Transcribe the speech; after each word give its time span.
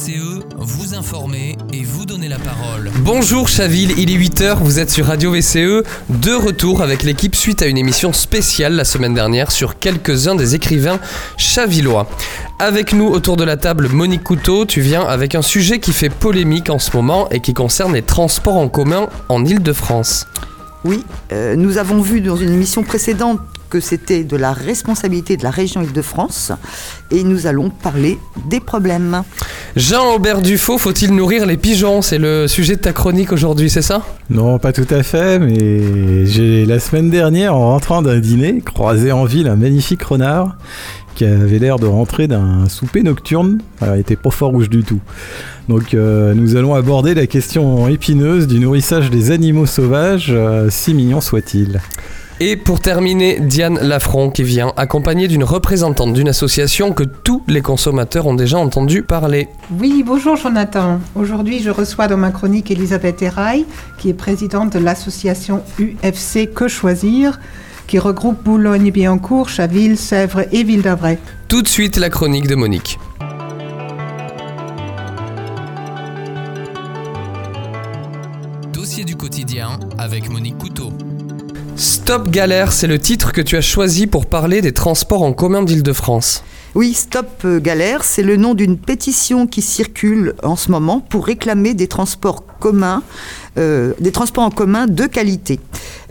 VCE, 0.00 0.40
vous 0.56 0.94
informer 0.94 1.58
et 1.74 1.82
vous 1.82 2.06
donner 2.06 2.28
la 2.28 2.38
parole. 2.38 2.90
Bonjour 3.00 3.48
Chaville, 3.48 3.92
il 3.98 4.10
est 4.10 4.16
8h, 4.16 4.56
vous 4.58 4.78
êtes 4.78 4.90
sur 4.90 5.06
Radio 5.06 5.30
VCE, 5.30 5.84
de 6.08 6.32
retour 6.32 6.80
avec 6.80 7.02
l'équipe 7.02 7.34
suite 7.34 7.60
à 7.60 7.66
une 7.66 7.76
émission 7.76 8.12
spéciale 8.14 8.74
la 8.74 8.84
semaine 8.84 9.12
dernière 9.12 9.52
sur 9.52 9.78
quelques-uns 9.78 10.36
des 10.36 10.54
écrivains 10.54 11.00
chavillois. 11.36 12.08
Avec 12.58 12.94
nous 12.94 13.08
autour 13.08 13.36
de 13.36 13.44
la 13.44 13.58
table, 13.58 13.88
Monique 13.88 14.24
Couteau, 14.24 14.64
tu 14.64 14.80
viens 14.80 15.02
avec 15.02 15.34
un 15.34 15.42
sujet 15.42 15.80
qui 15.80 15.92
fait 15.92 16.08
polémique 16.08 16.70
en 16.70 16.78
ce 16.78 16.96
moment 16.96 17.28
et 17.30 17.40
qui 17.40 17.52
concerne 17.52 17.92
les 17.92 18.02
transports 18.02 18.56
en 18.56 18.68
commun 18.68 19.08
en 19.28 19.44
Ile-de-France. 19.44 20.26
Oui, 20.84 21.04
euh, 21.32 21.56
nous 21.56 21.76
avons 21.76 22.00
vu 22.00 22.22
dans 22.22 22.36
une 22.36 22.54
émission 22.54 22.82
précédente 22.82 23.40
que 23.70 23.80
c'était 23.80 24.24
de 24.24 24.36
la 24.36 24.52
responsabilité 24.52 25.36
de 25.36 25.44
la 25.44 25.50
région 25.50 25.80
Île-de-France 25.80 26.52
et 27.10 27.22
nous 27.22 27.46
allons 27.46 27.70
parler 27.70 28.18
des 28.48 28.60
problèmes. 28.60 29.22
Jean-Aubert 29.76 30.42
Dufaux, 30.42 30.76
faut-il 30.76 31.14
nourrir 31.14 31.46
les 31.46 31.56
pigeons? 31.56 32.02
C'est 32.02 32.18
le 32.18 32.48
sujet 32.48 32.74
de 32.74 32.80
ta 32.80 32.92
chronique 32.92 33.32
aujourd'hui, 33.32 33.70
c'est 33.70 33.82
ça? 33.82 34.02
Non, 34.28 34.58
pas 34.58 34.72
tout 34.72 34.86
à 34.90 35.02
fait, 35.02 35.38
mais 35.38 36.26
j'ai 36.26 36.66
la 36.66 36.80
semaine 36.80 37.10
dernière, 37.10 37.54
en 37.54 37.70
rentrant 37.70 38.02
d'un 38.02 38.18
dîner, 38.18 38.60
croisé 38.60 39.12
en 39.12 39.24
ville 39.24 39.46
un 39.46 39.56
magnifique 39.56 40.02
renard 40.02 40.56
qui 41.14 41.24
avait 41.24 41.58
l'air 41.58 41.78
de 41.78 41.86
rentrer 41.86 42.28
d'un 42.28 42.68
souper 42.68 43.02
nocturne. 43.02 43.58
il 43.82 44.00
était 44.00 44.16
pas 44.16 44.30
fort 44.30 44.50
rouge 44.50 44.70
du 44.70 44.82
tout. 44.82 45.00
Donc 45.68 45.94
euh, 45.94 46.34
nous 46.34 46.56
allons 46.56 46.74
aborder 46.74 47.14
la 47.14 47.26
question 47.26 47.88
épineuse 47.88 48.46
du 48.46 48.58
nourrissage 48.58 49.10
des 49.10 49.30
animaux 49.30 49.66
sauvages, 49.66 50.30
euh, 50.30 50.68
si 50.70 50.94
mignons 50.94 51.20
soient-ils. 51.20 51.80
Et 52.42 52.56
pour 52.56 52.80
terminer, 52.80 53.38
Diane 53.38 53.78
Lafron 53.78 54.30
qui 54.30 54.44
vient 54.44 54.72
accompagnée 54.78 55.28
d'une 55.28 55.44
représentante 55.44 56.14
d'une 56.14 56.28
association 56.28 56.94
que 56.94 57.04
tous 57.04 57.42
les 57.48 57.60
consommateurs 57.60 58.26
ont 58.26 58.34
déjà 58.34 58.56
entendu 58.56 59.02
parler. 59.02 59.48
Oui, 59.78 60.02
bonjour 60.06 60.36
Jonathan. 60.36 61.00
Aujourd'hui, 61.14 61.60
je 61.60 61.68
reçois 61.68 62.08
dans 62.08 62.16
ma 62.16 62.30
chronique 62.30 62.70
Elisabeth 62.70 63.20
Eraille, 63.20 63.66
qui 63.98 64.08
est 64.08 64.14
présidente 64.14 64.72
de 64.72 64.78
l'association 64.78 65.62
UFC 65.78 66.50
Que 66.50 66.66
Choisir, 66.66 67.38
qui 67.86 67.98
regroupe 67.98 68.42
Boulogne-Billancourt, 68.42 69.50
Chaville, 69.50 69.98
Sèvres 69.98 70.46
et 70.50 70.64
Ville 70.64 70.80
d'Avray. 70.80 71.18
Tout 71.48 71.60
de 71.60 71.68
suite, 71.68 71.98
la 71.98 72.08
chronique 72.08 72.46
de 72.46 72.54
Monique. 72.54 72.98
Dossier 78.72 79.04
du 79.04 79.16
quotidien 79.16 79.78
avec 79.98 80.30
Monique 80.30 80.56
Couteau. 80.56 80.90
Stop 82.10 82.28
Galère, 82.28 82.72
c'est 82.72 82.88
le 82.88 82.98
titre 82.98 83.32
que 83.32 83.40
tu 83.40 83.56
as 83.56 83.60
choisi 83.60 84.08
pour 84.08 84.26
parler 84.26 84.62
des 84.62 84.72
transports 84.72 85.22
en 85.22 85.32
commun 85.32 85.62
d'Île-de-France. 85.62 86.42
Oui, 86.74 86.92
Stop 86.92 87.46
Galère, 87.46 88.02
c'est 88.02 88.24
le 88.24 88.36
nom 88.36 88.54
d'une 88.54 88.78
pétition 88.78 89.46
qui 89.46 89.62
circule 89.62 90.34
en 90.42 90.56
ce 90.56 90.72
moment 90.72 90.98
pour 90.98 91.24
réclamer 91.24 91.72
des 91.72 91.86
transports 91.86 92.44
communs, 92.58 93.04
euh, 93.58 93.92
des 94.00 94.12
transports 94.12 94.44
en 94.44 94.50
commun 94.50 94.86
de 94.86 95.06
qualité. 95.06 95.60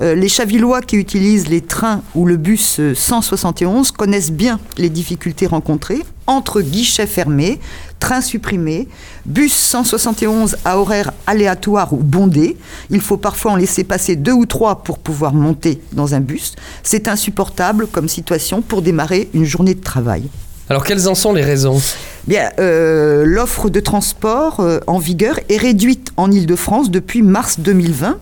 Euh, 0.02 0.16
les 0.16 0.30
Chavillois 0.30 0.82
qui 0.82 0.96
utilisent 0.96 1.50
les 1.50 1.62
trains 1.62 2.02
ou 2.16 2.26
le 2.26 2.38
bus 2.38 2.80
171 2.94 3.92
connaissent 3.92 4.32
bien 4.32 4.60
les 4.78 4.90
difficultés 4.90 5.48
rencontrées 5.48 6.04
entre 6.30 6.62
guichets 6.62 7.08
fermés, 7.08 7.60
trains 8.00 8.22
supprimés, 8.22 8.88
bus 9.26 9.52
171 9.52 10.58
à 10.64 10.78
horaire 10.78 11.12
aléatoire 11.26 11.92
ou 11.92 11.98
bondé. 11.98 12.56
Il 12.92 13.02
faut 13.02 13.18
parfois 13.18 13.54
en 13.54 13.56
laisser 13.56 13.84
passer 13.84 14.16
deux 14.16 14.34
ou 14.34 14.46
trois 14.46 14.84
pour 14.84 15.00
pouvoir 15.00 15.34
monter 15.34 15.82
dans 15.92 16.14
un 16.14 16.20
bus. 16.20 16.54
C'est 16.84 17.08
insupportable 17.08 17.88
comme 17.88 18.08
situation 18.08 18.62
pour 18.62 18.84
démarrer 18.84 19.30
une 19.34 19.46
journée 19.46 19.74
de 19.74 19.82
travail. 19.82 20.30
Alors 20.70 20.84
quelles 20.84 21.08
en 21.08 21.16
sont 21.16 21.34
les 21.34 21.44
raisons? 21.44 21.82
Bien, 22.28 22.52
euh, 22.60 23.26
l'offre 23.26 23.70
de 23.70 23.80
transport 23.80 24.60
euh, 24.60 24.80
en 24.88 25.00
vigueur 25.00 25.40
est 25.50 25.58
réduite 25.58 26.10
en 26.18 26.30
Ile-de-France 26.32 26.92
depuis 26.92 27.22
mars 27.22 27.60
2020 27.60 28.18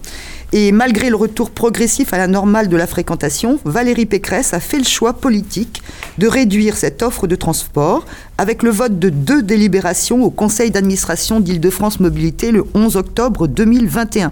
et 0.54 0.72
malgré 0.72 1.10
le 1.10 1.18
retour 1.18 1.52
progressif 1.52 2.14
à 2.14 2.18
la 2.18 2.28
normale 2.28 2.70
de 2.70 2.78
la 2.78 2.88
fréquentation, 2.88 3.60
Valérie 3.66 4.06
Pécresse 4.06 4.54
a 4.54 4.62
fait 4.62 4.78
le 4.78 4.86
choix 4.86 5.14
politique 5.14 5.82
de 6.20 6.28
réduire 6.28 6.78
cette 6.78 7.04
offre 7.04 7.28
de 7.28 7.36
transport 7.36 8.06
avec 8.38 8.64
le 8.64 8.70
vote 8.70 8.98
de 8.98 9.10
deux 9.10 9.42
délibérations 9.42 10.24
au 10.24 10.30
Conseil 10.30 10.72
d'administration 10.72 11.42
d'Île-de-France 11.42 12.00
Mobilité 12.00 12.52
le 12.52 12.64
11 12.76 12.96
octobre 12.96 13.48
2021. 13.48 14.32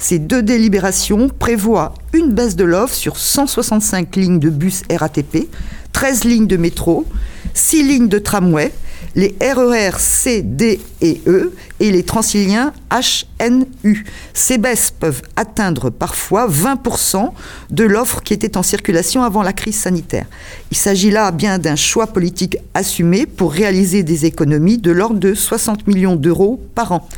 Ces 0.00 0.18
deux 0.18 0.42
délibérations 0.42 1.28
prévoient 1.28 1.94
une 2.12 2.32
baisse 2.32 2.56
de 2.56 2.64
l'offre 2.64 2.94
sur 2.94 3.16
165 3.16 4.16
lignes 4.16 4.40
de 4.40 4.50
bus 4.50 4.82
RATP, 4.90 5.48
13 5.92 6.24
lignes 6.24 6.46
de 6.48 6.56
métro, 6.56 7.06
6 7.54 7.82
lignes 7.84 8.08
de 8.08 8.18
tramway, 8.18 8.72
les 9.14 9.34
RER 9.40 9.90
e 9.90 9.98
C, 9.98 10.42
D 10.42 10.80
et 11.00 11.20
E 11.26 11.52
et 11.80 11.90
les 11.90 12.02
transiliens 12.02 12.72
HNU. 12.90 14.04
Ces 14.32 14.58
baisses 14.58 14.90
peuvent 14.90 15.22
atteindre 15.36 15.90
parfois 15.90 16.48
20% 16.48 17.30
de 17.70 17.84
l'offre 17.84 18.22
qui 18.22 18.34
était 18.34 18.56
en 18.56 18.62
circulation 18.62 19.22
avant 19.22 19.42
la 19.42 19.52
crise 19.52 19.76
sanitaire. 19.76 20.26
Il 20.70 20.76
s'agit 20.76 21.10
là 21.10 21.30
bien 21.30 21.58
d'un 21.58 21.76
choix 21.76 22.06
politique 22.06 22.56
assumé 22.74 23.26
pour 23.26 23.52
réaliser 23.52 24.02
des 24.02 24.26
économies 24.26 24.78
de 24.78 24.90
l'ordre 24.90 25.18
de 25.20 25.34
60 25.34 25.86
millions 25.86 26.16
d'euros 26.16 26.60
par 26.74 26.92
an. 26.92 27.08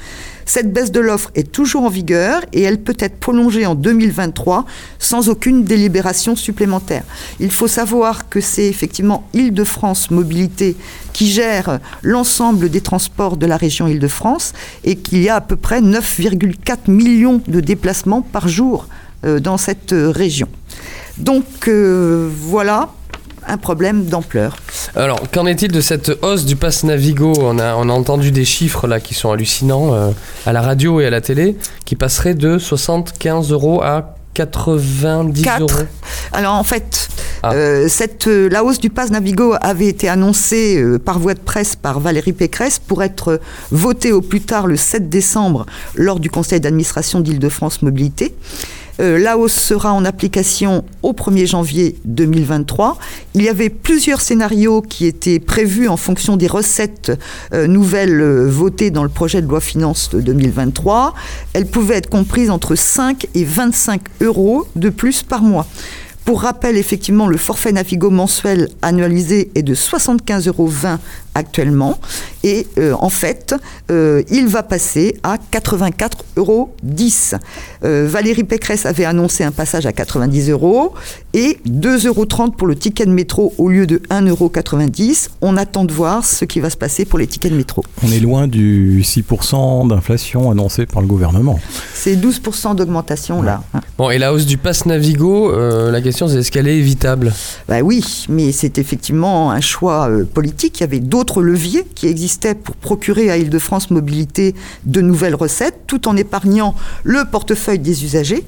Cette 0.49 0.73
baisse 0.73 0.93
de 0.93 1.01
l'offre 1.01 1.31
est 1.35 1.51
toujours 1.51 1.83
en 1.83 1.89
vigueur 1.89 2.41
et 2.53 2.63
elle 2.63 2.81
peut 2.81 2.97
être 3.01 3.19
prolongée 3.19 3.67
en 3.67 3.75
2023 3.75 4.65
sans 5.01 5.29
aucune 5.29 5.65
délibération 5.65 6.37
supplémentaire. 6.37 7.03
Il 7.41 7.51
faut 7.51 7.67
savoir 7.67 8.29
que 8.29 8.41
c'est 8.41 8.67
effectivement 8.67 9.29
Île-de-France 9.35 10.13
Mobilité 10.13 10.77
qui 11.13 11.29
gère 11.29 11.81
l'ensemble 12.03 12.71
des 12.71 12.81
transports 12.81 13.37
de 13.37 13.45
la 13.45 13.57
région 13.57 13.89
Île-de-France 13.89 14.53
et 14.85 14.95
qu'il 14.95 15.21
y 15.21 15.29
a 15.29 15.35
à 15.35 15.41
peu 15.41 15.57
près 15.57 15.81
9,4 15.81 16.91
millions 16.91 17.43
de 17.49 17.61
déplacements 17.61 18.23
par 18.23 18.47
jour 18.47 18.87
euh, 19.25 19.41
dans 19.41 19.57
cette 19.57 19.93
région. 19.93 20.49
Donc 21.19 21.67
euh, 21.67 22.31
voilà 22.33 22.91
un 23.47 23.57
problème 23.57 24.07
d'ampleur. 24.07 24.57
Alors, 24.95 25.21
qu'en 25.31 25.47
est-il 25.47 25.73
de 25.73 25.81
cette 25.81 26.11
hausse 26.23 26.45
du 26.45 26.57
pass 26.57 26.85
Navigo 26.85 27.35
on 27.39 27.59
a, 27.59 27.75
on 27.77 27.89
a 27.89 27.93
entendu 27.93 28.31
des 28.31 28.45
chiffres 28.45 28.87
là 28.87 29.01
qui 29.01 29.15
sont 29.15 29.31
hallucinants 29.31 29.95
euh, 29.95 30.11
à 30.47 30.53
la 30.53 30.63
radio 30.63 31.01
et 31.01 31.07
à 31.07 31.11
la 31.11 31.21
télé, 31.21 31.57
qui 31.85 31.97
passeraient 31.97 32.35
de 32.35 32.59
75 32.59 33.53
euros 33.53 33.83
à 33.83 34.17
90 34.35 35.47
euros. 35.61 35.67
Alors 36.33 36.55
en 36.55 36.65
fait, 36.65 37.09
ah. 37.43 37.53
euh, 37.55 37.89
cette, 37.89 38.27
euh, 38.27 38.49
la 38.51 38.65
hausse 38.65 38.81
du 38.81 38.91
pass 38.91 39.11
Navigo 39.11 39.55
avait 39.61 39.87
été 39.87 40.09
annoncée 40.09 40.83
par 41.05 41.19
voie 41.19 41.35
de 41.35 41.41
presse 41.41 41.75
par 41.77 42.01
Valérie 42.01 42.35
Pécresse 42.35 42.79
pour 42.79 43.03
être 43.03 43.41
votée 43.71 44.13
au 44.13 44.21
plus 44.21 44.43
tard 44.43 44.67
le 44.67 44.77
7 44.77 45.09
décembre 45.09 45.65
lors 45.95 46.21
du 46.21 46.29
conseil 46.29 46.61
d'administration 46.61 47.21
d'Île-de-France 47.21 47.83
Mobilité. 47.83 48.35
Euh, 49.01 49.19
la 49.19 49.37
hausse 49.37 49.55
sera 49.55 49.93
en 49.93 50.05
application 50.05 50.85
au 51.03 51.13
1er 51.13 51.47
janvier 51.47 51.97
2023. 52.05 52.99
Il 53.35 53.43
y 53.43 53.49
avait 53.49 53.69
plusieurs 53.69 54.21
scénarios 54.21 54.83
qui 54.83 55.07
étaient 55.07 55.39
prévus 55.39 55.89
en 55.89 55.97
fonction 55.97 56.37
des 56.37 56.47
recettes 56.47 57.13
euh, 57.53 57.67
nouvelles 57.67 58.21
euh, 58.21 58.49
votées 58.49 58.91
dans 58.91 59.03
le 59.03 59.09
projet 59.09 59.43
de 59.43 59.47
loi 59.47 59.61
finance 59.61 60.11
de 60.11 60.21
2023. 60.21 61.15
Elles 61.53 61.67
pouvaient 61.67 61.97
être 61.97 62.11
comprises 62.11 62.51
entre 62.51 62.75
5 62.75 63.27
et 63.35 63.45
25 63.45 64.01
euros 64.23 64.67
de 64.77 64.89
plus 64.89 65.23
par 65.23 65.43
mois. 65.43 65.67
Pour 66.27 66.43
rappel, 66.43 66.77
effectivement, 66.77 67.29
le 67.29 67.37
forfait 67.37 67.71
Navigo 67.71 68.11
mensuel 68.11 68.69
annualisé 68.83 69.53
est 69.55 69.63
de 69.63 69.77
75,20 69.77 70.49
euros 70.49 70.69
actuellement. 71.37 71.99
Et 72.43 72.67
euh, 72.79 72.95
en 72.99 73.11
fait, 73.11 73.55
euh, 73.91 74.23
il 74.31 74.47
va 74.49 74.63
passer 74.63 75.19
à 75.23 75.37
84,10 75.37 76.19
euros. 76.37 76.75
Euh, 77.85 78.09
Valérie 78.09 78.45
Pécresse 78.45 78.87
avait 78.87 79.05
annoncé 79.05 79.45
un 79.45 79.53
passage 79.53 79.87
à 79.87 79.93
90 79.93 80.51
euros 80.51 80.95
et 81.35 81.59
2,30 81.69 82.07
euros 82.07 82.51
pour 82.57 82.67
le 82.67 82.75
ticket 82.75 83.05
de 83.05 83.11
métro 83.11 83.53
au 83.59 83.69
lieu 83.69 83.87
de 83.87 83.99
1,90 84.11 84.29
euros. 84.31 84.51
On 85.43 85.57
attend 85.57 85.85
de 85.85 85.93
voir 85.93 86.25
ce 86.25 86.45
qui 86.45 86.61
va 86.61 86.71
se 86.71 86.77
passer 86.77 87.05
pour 87.05 87.19
les 87.19 87.27
tickets 87.27 87.53
de 87.53 87.57
métro. 87.57 87.85
On 88.03 88.11
est 88.11 88.21
loin 88.21 88.49
du 88.49 89.03
6% 89.03 89.89
d'inflation 89.89 90.51
annoncé 90.51 90.87
par 90.87 91.03
le 91.03 91.09
gouvernement. 91.09 91.59
C'est 91.93 92.17
12% 92.17 92.77
d'augmentation 92.77 93.43
là. 93.43 93.63
Bon, 93.99 94.11
et 94.11 94.19
la 94.19 94.33
hausse 94.33 94.47
du 94.47 94.57
pass 94.57 94.87
Navigo, 94.87 95.53
la 95.91 96.01
question 96.01 96.16
c'est 96.17 96.39
est-ce 96.39 96.51
qu'elle 96.51 96.69
est 96.69 96.77
évitable? 96.77 97.33
Bah 97.69 97.81
oui, 97.81 98.25
mais 98.29 98.53
c'est 98.53 98.79
effectivement 98.79 99.51
un 99.51 99.61
choix 99.61 100.09
politique. 100.33 100.81
Il 100.81 100.83
y 100.83 100.85
avait 100.85 101.01
d'autres 101.01 101.43
leviers 101.43 101.85
qui 101.95 102.07
existaient 102.07 102.55
pour 102.55 102.77
procurer 102.77 103.31
à 103.31 103.37
Île-de-France 103.37 103.91
Mobilité 103.91 104.55
de 104.85 105.01
nouvelles 105.01 105.35
recettes, 105.35 105.81
tout 105.87 106.09
en 106.09 106.17
épargnant 106.17 106.75
le 107.05 107.25
portefeuille 107.31 107.79
des 107.79 108.05
usagers. 108.05 108.45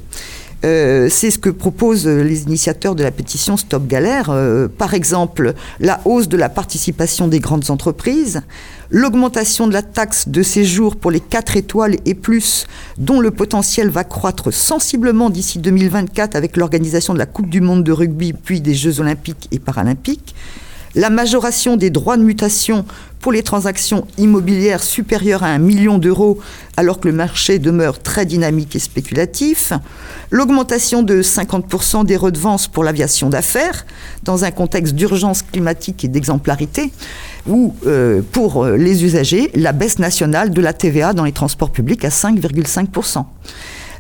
Euh, 0.65 1.09
c'est 1.09 1.31
ce 1.31 1.39
que 1.39 1.51
proposent 1.51 2.09
les 2.09 2.43
initiateurs 2.43 2.97
de 2.97 3.05
la 3.05 3.11
pétition 3.11 3.57
Stop 3.57 3.87
Galère. 3.87 4.31
Euh, 4.31 4.67
par 4.67 4.95
exemple, 4.95 5.55
la 5.79 6.01
hausse 6.05 6.29
de 6.29 6.37
la 6.37 6.49
participation 6.49 7.29
des 7.29 7.39
grandes 7.39 7.71
entreprises, 7.71 8.43
l'augmentation 8.91 9.69
de 9.69 9.73
la 9.73 9.83
taxe 9.83 10.29
de 10.29 10.43
séjour 10.43 10.97
pour 10.97 11.11
les 11.11 11.21
4 11.21 11.57
étoiles 11.57 11.97
et 12.07 12.15
plus, 12.15 12.67
dont 12.97 13.21
le 13.21 13.31
potentiel 13.31 13.89
va 13.89 14.03
croître 14.03 14.53
sensiblement 14.53 15.31
d'ici 15.31 15.61
2024 15.61 16.35
avec 16.35 16.57
l'organisation 16.57 17.15
de 17.15 17.19
la 17.19 17.27
Coupe 17.27 17.49
du 17.49 17.61
Monde 17.61 17.85
de 17.85 17.93
rugby 17.93 18.33
puis 18.33 18.61
des 18.61 18.75
Jeux 18.75 19.01
olympiques 19.01 19.49
et 19.53 19.61
paralympiques, 19.61 20.35
la 20.95 21.11
majoration 21.11 21.77
des 21.77 21.91
droits 21.91 22.17
de 22.17 22.23
mutation 22.23 22.85
pour 23.21 23.33
les 23.33 23.43
transactions 23.43 24.07
immobilières 24.17 24.83
supérieures 24.83 25.43
à 25.43 25.49
un 25.49 25.59
million 25.59 25.99
d'euros 25.99 26.39
alors 26.77 27.01
que 27.01 27.09
le 27.09 27.15
marché 27.15 27.59
demeure 27.59 28.01
très 28.01 28.25
dynamique 28.25 28.77
et 28.77 28.79
spéculatif, 28.79 29.73
l'augmentation 30.31 31.03
de 31.03 31.23
50% 31.23 32.05
des 32.05 32.17
redevances 32.17 32.69
pour 32.69 32.85
l'aviation 32.85 33.29
d'affaires 33.29 33.85
dans 34.23 34.45
un 34.45 34.53
contexte 34.53 34.95
d'urgence 34.95 35.43
climatique 35.43 36.05
et 36.05 36.09
d'exemplarité, 36.09 36.93
ou 37.49 37.75
euh, 37.87 38.23
pour 38.33 38.65
euh, 38.65 38.77
les 38.77 39.05
usagers, 39.05 39.51
la 39.55 39.73
baisse 39.73 39.99
nationale 39.99 40.51
de 40.51 40.61
la 40.61 40.73
TVA 40.73 41.13
dans 41.13 41.25
les 41.25 41.33
transports 41.33 41.71
publics 41.71 42.05
à 42.05 42.11
5,5%. 42.11 43.25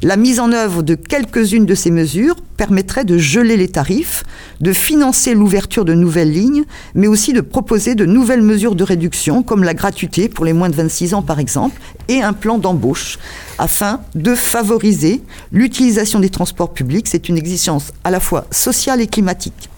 La 0.03 0.17
mise 0.17 0.39
en 0.39 0.53
œuvre 0.53 0.83
de 0.83 0.95
quelques-unes 0.95 1.67
de 1.67 1.75
ces 1.75 1.91
mesures 1.91 2.37
permettrait 2.56 3.05
de 3.05 3.19
geler 3.19 3.56
les 3.56 3.69
tarifs, 3.69 4.23
de 4.61 4.73
financer 4.73 5.35
l'ouverture 5.35 5.85
de 5.85 5.95
nouvelles 5.95 6.31
lignes, 6.31 6.65
mais 6.95 7.09
aussi 7.09 7.33
de 7.33 7.41
proposer 7.41 7.97
de 7.97 8.06
nouvelles 8.06 8.43
mesures 8.43 8.77
de 8.77 8.85
réduction, 8.85 9.43
comme 9.43 9.65
la 9.65 9.75
gratuité 9.75 10.29
pour 10.29 10.45
les 10.45 10.53
moins 10.53 10.69
de 10.69 10.77
26 10.77 11.15
ans 11.15 11.23
par 11.23 11.41
exemple, 11.41 11.81
et 12.09 12.23
un 12.23 12.33
plan 12.33 12.59
d'embauche, 12.59 13.19
afin 13.59 14.00
de 14.15 14.37
favoriser 14.37 15.21
l'utilisation 15.50 16.21
des 16.21 16.31
transports 16.31 16.73
publics. 16.73 17.09
C'est 17.09 17.29
une 17.29 17.37
exigence 17.37 17.93
à 18.05 18.12
la 18.12 18.21
fois 18.21 18.47
sociale 18.53 19.00
et 19.00 19.09
climatique. 19.09 19.69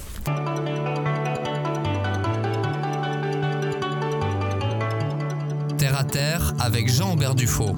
Avec 6.69 6.87
Jean-Aubert 6.87 7.33
Dufaux. 7.33 7.75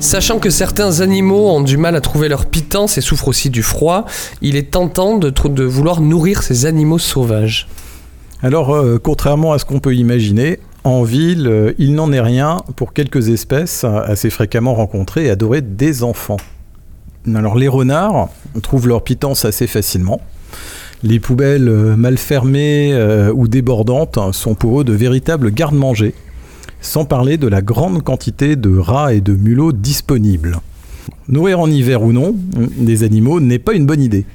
Sachant 0.00 0.40
que 0.40 0.50
certains 0.50 1.00
animaux 1.00 1.50
ont 1.50 1.60
du 1.60 1.76
mal 1.76 1.94
à 1.94 2.00
trouver 2.00 2.28
leur 2.28 2.46
pitance 2.46 2.98
et 2.98 3.00
souffrent 3.00 3.28
aussi 3.28 3.50
du 3.50 3.62
froid, 3.62 4.04
il 4.40 4.56
est 4.56 4.72
tentant 4.72 5.16
de, 5.16 5.30
de 5.30 5.62
vouloir 5.62 6.00
nourrir 6.00 6.42
ces 6.42 6.66
animaux 6.66 6.98
sauvages. 6.98 7.68
Alors, 8.42 8.74
euh, 8.74 8.98
contrairement 9.00 9.52
à 9.52 9.60
ce 9.60 9.64
qu'on 9.64 9.78
peut 9.78 9.94
imaginer, 9.94 10.58
en 10.82 11.04
ville, 11.04 11.46
euh, 11.46 11.72
il 11.78 11.94
n'en 11.94 12.12
est 12.12 12.20
rien 12.20 12.62
pour 12.74 12.92
quelques 12.92 13.28
espèces 13.28 13.84
assez 13.84 14.28
fréquemment 14.28 14.74
rencontrées 14.74 15.26
et 15.26 15.30
adorées 15.30 15.62
des 15.62 16.02
enfants. 16.02 16.38
Alors, 17.32 17.56
les 17.56 17.68
renards 17.68 18.28
trouvent 18.60 18.88
leur 18.88 19.04
pitance 19.04 19.44
assez 19.44 19.68
facilement. 19.68 20.20
Les 21.04 21.20
poubelles 21.20 21.68
euh, 21.68 21.94
mal 21.94 22.18
fermées 22.18 22.92
ou 23.32 23.46
débordantes 23.46 24.18
sont 24.32 24.56
pour 24.56 24.80
eux 24.80 24.84
de 24.84 24.92
véritables 24.92 25.52
gardes-manger 25.52 26.12
sans 26.82 27.06
parler 27.06 27.38
de 27.38 27.48
la 27.48 27.62
grande 27.62 28.02
quantité 28.02 28.56
de 28.56 28.76
rats 28.76 29.14
et 29.14 29.22
de 29.22 29.32
mulots 29.32 29.72
disponibles. 29.72 30.58
Nourrir 31.28 31.60
en 31.60 31.70
hiver 31.70 32.02
ou 32.02 32.12
non 32.12 32.34
des 32.76 33.02
animaux 33.02 33.40
n'est 33.40 33.58
pas 33.58 33.72
une 33.72 33.86
bonne 33.86 34.02
idée. 34.02 34.26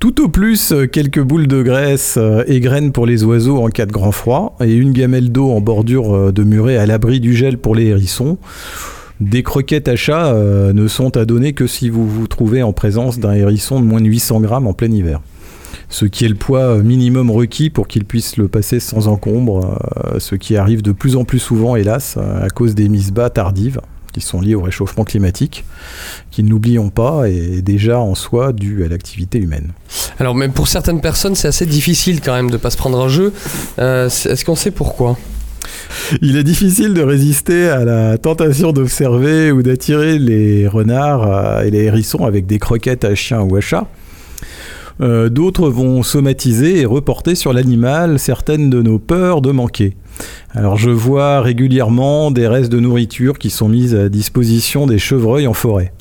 Tout 0.00 0.20
au 0.20 0.28
plus, 0.28 0.74
quelques 0.90 1.22
boules 1.22 1.46
de 1.46 1.62
graisse 1.62 2.18
et 2.46 2.58
graines 2.58 2.90
pour 2.90 3.06
les 3.06 3.22
oiseaux 3.22 3.58
en 3.58 3.68
cas 3.68 3.86
de 3.86 3.92
grand 3.92 4.12
froid, 4.12 4.56
et 4.60 4.74
une 4.74 4.92
gamelle 4.92 5.30
d'eau 5.30 5.50
en 5.50 5.60
bordure 5.60 6.32
de 6.32 6.42
muret 6.42 6.78
à 6.78 6.86
l'abri 6.86 7.20
du 7.20 7.36
gel 7.36 7.58
pour 7.58 7.74
les 7.74 7.86
hérissons. 7.86 8.38
Des 9.20 9.42
croquettes 9.42 9.88
à 9.88 9.96
chat 9.96 10.32
euh, 10.32 10.72
ne 10.72 10.88
sont 10.88 11.18
à 11.18 11.26
donner 11.26 11.52
que 11.52 11.66
si 11.66 11.90
vous 11.90 12.08
vous 12.08 12.26
trouvez 12.26 12.62
en 12.62 12.72
présence 12.72 13.18
d'un 13.18 13.34
hérisson 13.34 13.78
de 13.78 13.84
moins 13.84 14.00
de 14.00 14.06
800 14.06 14.40
grammes 14.40 14.66
en 14.66 14.72
plein 14.72 14.90
hiver 14.90 15.20
ce 15.90 16.06
qui 16.06 16.24
est 16.24 16.28
le 16.28 16.34
poids 16.34 16.78
minimum 16.78 17.30
requis 17.30 17.68
pour 17.68 17.86
qu'il 17.86 18.04
puisse 18.04 18.36
le 18.36 18.48
passer 18.48 18.80
sans 18.80 19.08
encombre, 19.08 19.78
euh, 20.14 20.18
ce 20.18 20.34
qui 20.34 20.56
arrive 20.56 20.82
de 20.82 20.92
plus 20.92 21.16
en 21.16 21.24
plus 21.24 21.38
souvent, 21.38 21.76
hélas, 21.76 22.16
à 22.16 22.48
cause 22.48 22.74
des 22.74 22.88
mises 22.88 23.12
bas 23.12 23.28
tardives 23.28 23.80
qui 24.12 24.20
sont 24.20 24.40
liées 24.40 24.54
au 24.54 24.62
réchauffement 24.62 25.04
climatique, 25.04 25.64
qui, 26.30 26.42
n'oublions 26.42 26.90
pas, 26.90 27.28
est 27.28 27.62
déjà 27.62 28.00
en 28.00 28.14
soi 28.14 28.52
dû 28.52 28.84
à 28.84 28.88
l'activité 28.88 29.38
humaine. 29.38 29.72
Alors 30.18 30.34
même 30.34 30.52
pour 30.52 30.68
certaines 30.68 31.00
personnes, 31.00 31.34
c'est 31.34 31.48
assez 31.48 31.66
difficile 31.66 32.20
quand 32.20 32.34
même 32.34 32.48
de 32.48 32.54
ne 32.54 32.58
pas 32.58 32.70
se 32.70 32.76
prendre 32.76 32.98
en 32.98 33.08
jeu. 33.08 33.32
Euh, 33.78 34.06
est-ce 34.06 34.44
qu'on 34.44 34.56
sait 34.56 34.70
pourquoi? 34.70 35.16
Il 36.22 36.36
est 36.36 36.44
difficile 36.44 36.94
de 36.94 37.02
résister 37.02 37.68
à 37.68 37.84
la 37.84 38.18
tentation 38.18 38.72
d'observer 38.72 39.52
ou 39.52 39.62
d'attirer 39.62 40.18
les 40.18 40.66
renards 40.66 41.26
euh, 41.26 41.62
et 41.62 41.70
les 41.70 41.84
hérissons 41.84 42.24
avec 42.24 42.46
des 42.46 42.58
croquettes 42.58 43.04
à 43.04 43.14
chien 43.14 43.40
ou 43.40 43.56
à 43.56 43.60
chat. 43.60 43.86
Euh, 45.00 45.30
d'autres 45.30 45.70
vont 45.70 46.02
somatiser 46.02 46.80
et 46.80 46.84
reporter 46.84 47.34
sur 47.34 47.52
l'animal 47.52 48.18
certaines 48.18 48.68
de 48.68 48.82
nos 48.82 48.98
peurs 48.98 49.40
de 49.40 49.50
manquer. 49.50 49.96
Alors 50.52 50.76
je 50.76 50.90
vois 50.90 51.40
régulièrement 51.40 52.30
des 52.30 52.46
restes 52.46 52.70
de 52.70 52.80
nourriture 52.80 53.38
qui 53.38 53.48
sont 53.48 53.68
mises 53.68 53.94
à 53.94 54.08
disposition 54.08 54.86
des 54.86 54.98
chevreuils 54.98 55.46
en 55.46 55.54
forêt. 55.54 55.92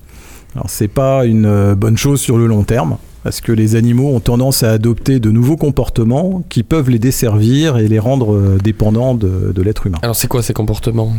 Alors 0.56 0.70
c'est 0.70 0.90
pas 0.90 1.26
une 1.26 1.46
euh, 1.46 1.76
bonne 1.76 1.98
chose 1.98 2.20
sur 2.20 2.38
le 2.38 2.48
long 2.48 2.64
terme 2.64 2.98
parce 3.24 3.42
que 3.42 3.52
les 3.52 3.76
animaux 3.76 4.10
ont 4.10 4.20
tendance 4.20 4.64
à 4.64 4.72
adopter 4.72 5.20
de 5.20 5.30
nouveaux 5.30 5.58
comportements 5.58 6.44
qui 6.50 6.64
peuvent 6.64 6.90
les 6.90 7.00
desservir 7.00 7.78
et 7.78 7.88
les 7.88 8.00
rendre 8.00 8.34
euh, 8.34 8.58
dépendants 8.64 9.14
de, 9.14 9.62
l'être 9.62 9.88
humain. 9.88 9.98
Alors 10.02 10.16
c'est 10.16 10.28
quoi 10.28 10.42
ces 10.42 10.54
comportements 10.54 11.14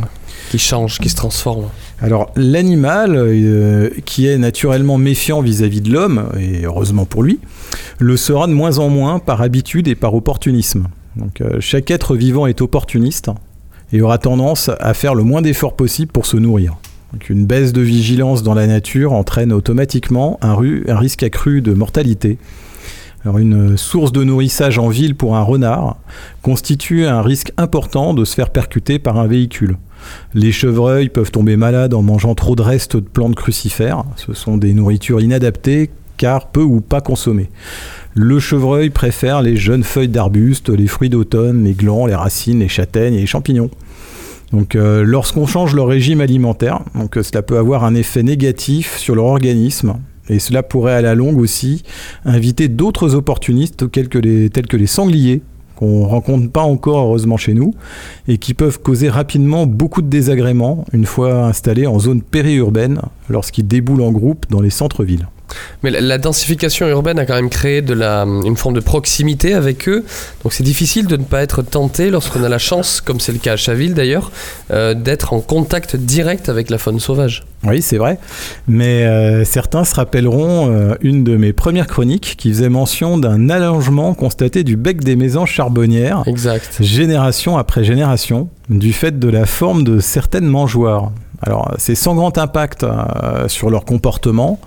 qui 0.49 0.57
changent, 0.57 0.99
qui 0.99 1.09
se 1.09 1.15
transforment? 1.15 1.67
Alors 2.01 2.31
l'animal, 2.35 3.15
euh, 3.15 3.89
qui 4.05 4.27
est 4.27 4.37
naturellement 4.37 4.97
méfiant 4.97 5.41
vis-à-vis 5.41 5.81
de 5.81 5.91
l'homme, 5.91 6.29
et 6.39 6.65
heureusement 6.65 7.05
pour 7.05 7.23
lui, 7.23 7.39
le 7.99 8.17
sera 8.17 8.47
de 8.47 8.53
moins 8.53 8.79
en 8.79 8.89
moins 8.89 9.19
par 9.19 9.41
habitude 9.41 9.87
et 9.87 9.95
par 9.95 10.15
opportunisme. 10.15 10.87
Donc 11.15 11.41
euh, 11.41 11.57
chaque 11.59 11.91
être 11.91 12.15
vivant 12.15 12.47
est 12.47 12.61
opportuniste 12.61 13.29
et 13.93 14.01
aura 14.01 14.17
tendance 14.17 14.69
à 14.79 14.93
faire 14.93 15.13
le 15.13 15.23
moins 15.23 15.41
d'efforts 15.41 15.75
possible 15.75 16.11
pour 16.11 16.25
se 16.25 16.37
nourrir 16.37 16.77
une 17.29 17.45
baisse 17.45 17.73
de 17.73 17.81
vigilance 17.81 18.43
dans 18.43 18.53
la 18.53 18.67
nature 18.67 19.13
entraîne 19.13 19.51
automatiquement 19.51 20.39
un, 20.41 20.55
risque 20.95 21.23
accru 21.23 21.61
de 21.61 21.73
mortalité. 21.73 22.37
une 23.25 23.77
source 23.77 24.11
de 24.11 24.23
nourrissage 24.23 24.79
en 24.79 24.89
ville 24.89 25.15
pour 25.15 25.35
un 25.35 25.43
renard 25.43 25.97
constitue 26.41 27.05
un 27.05 27.21
risque 27.21 27.51
important 27.57 28.13
de 28.13 28.25
se 28.25 28.35
faire 28.35 28.49
percuter 28.49 28.99
par 28.99 29.17
un 29.17 29.27
véhicule. 29.27 29.77
Les 30.33 30.51
chevreuils 30.51 31.09
peuvent 31.09 31.31
tomber 31.31 31.57
malades 31.57 31.93
en 31.93 32.01
mangeant 32.01 32.33
trop 32.33 32.55
de 32.55 32.61
restes 32.61 32.95
de 32.95 33.01
plantes 33.01 33.35
crucifères. 33.35 34.03
Ce 34.15 34.33
sont 34.33 34.57
des 34.57 34.73
nourritures 34.73 35.21
inadaptées 35.21 35.91
car 36.17 36.47
peu 36.47 36.61
ou 36.61 36.81
pas 36.81 37.01
consommées. 37.01 37.49
Le 38.13 38.39
chevreuil 38.39 38.89
préfère 38.89 39.41
les 39.41 39.57
jeunes 39.57 39.83
feuilles 39.83 40.07
d'arbustes, 40.07 40.69
les 40.69 40.87
fruits 40.87 41.09
d'automne, 41.09 41.63
les 41.63 41.73
glands, 41.73 42.05
les 42.05 42.15
racines, 42.15 42.59
les 42.59 42.67
châtaignes 42.67 43.13
et 43.13 43.21
les 43.21 43.25
champignons. 43.25 43.69
Donc, 44.53 44.75
euh, 44.75 45.03
lorsqu'on 45.03 45.45
change 45.45 45.75
leur 45.75 45.87
régime 45.87 46.21
alimentaire, 46.21 46.81
euh, 46.95 47.23
cela 47.23 47.41
peut 47.41 47.57
avoir 47.57 47.83
un 47.83 47.95
effet 47.95 48.23
négatif 48.23 48.97
sur 48.97 49.15
leur 49.15 49.25
organisme. 49.25 49.95
Et 50.29 50.39
cela 50.39 50.63
pourrait 50.63 50.93
à 50.93 51.01
la 51.01 51.15
longue 51.15 51.39
aussi 51.39 51.83
inviter 52.25 52.67
d'autres 52.67 53.15
opportunistes 53.15 53.89
tels 53.91 54.09
que 54.09 54.17
les, 54.17 54.49
tels 54.49 54.67
que 54.67 54.77
les 54.77 54.87
sangliers, 54.87 55.41
qu'on 55.75 56.05
rencontre 56.05 56.51
pas 56.51 56.61
encore 56.61 57.07
heureusement 57.07 57.37
chez 57.37 57.53
nous, 57.53 57.73
et 58.27 58.37
qui 58.37 58.53
peuvent 58.53 58.79
causer 58.79 59.09
rapidement 59.09 59.65
beaucoup 59.65 60.01
de 60.01 60.07
désagréments 60.07 60.85
une 60.93 61.05
fois 61.05 61.45
installés 61.45 61.87
en 61.87 61.97
zone 61.99 62.21
périurbaine 62.21 63.01
lorsqu'ils 63.29 63.67
déboulent 63.67 64.01
en 64.01 64.11
groupe 64.11 64.45
dans 64.49 64.61
les 64.61 64.69
centres-villes. 64.69 65.27
Mais 65.83 65.89
la, 65.89 66.17
densification 66.17 66.87
urbaine 66.87 67.19
a 67.19 67.25
quand 67.25 67.35
même 67.35 67.49
créé 67.49 67.81
de 67.81 67.93
la, 67.93 68.23
une 68.23 68.57
forme 68.57 68.75
de 68.75 68.79
proximité 68.79 69.53
avec 69.53 69.89
eux. 69.89 70.05
Donc 70.43 70.53
c'est 70.53 70.63
difficile 70.63 71.07
de 71.07 71.17
ne 71.17 71.23
pas 71.23 71.41
être 71.41 71.61
tenté 71.61 72.09
lorsqu'on 72.09 72.43
a 72.43 72.49
la 72.49 72.59
chance, 72.59 73.01
comme 73.01 73.19
c'est 73.19 73.31
le 73.31 73.39
cas 73.39 73.53
à 73.53 73.57
Chaville 73.57 73.93
d'ailleurs, 73.93 74.31
euh, 74.71 74.93
d'être 74.93 75.33
en 75.33 75.41
contact 75.41 75.95
direct 75.95 76.49
avec 76.49 76.69
la 76.69 76.77
faune 76.77 76.99
sauvage. 76.99 77.43
Oui, 77.63 77.81
c'est 77.81 77.97
vrai. 77.97 78.17
Mais 78.67 79.05
euh, 79.05 79.45
certains 79.45 79.83
se 79.83 79.95
rappelleront 79.95 80.71
euh, 80.71 80.95
une 81.01 81.23
de 81.23 81.37
mes 81.37 81.53
premières 81.53 81.87
chroniques 81.87 82.35
qui 82.37 82.49
faisait 82.49 82.69
mention 82.69 83.17
d'un 83.17 83.49
allongement 83.49 84.13
constaté 84.13 84.63
du 84.63 84.75
bec 84.75 85.03
des 85.03 85.15
maisons 85.15 85.45
charbonnières. 85.45 86.23
Exact. 86.25 86.77
Génération 86.79 87.57
après 87.57 87.83
génération, 87.83 88.49
du 88.69 88.93
fait 88.93 89.19
de 89.19 89.27
la 89.27 89.45
forme 89.45 89.83
de 89.83 89.99
certaines 89.99 90.47
mangeoires. 90.47 91.11
Alors, 91.43 91.73
c'est 91.77 91.95
sans 91.95 92.15
grand 92.15 92.37
impact 92.37 92.85
sur 93.47 93.69
leur 93.69 93.85
comportement 93.85 94.59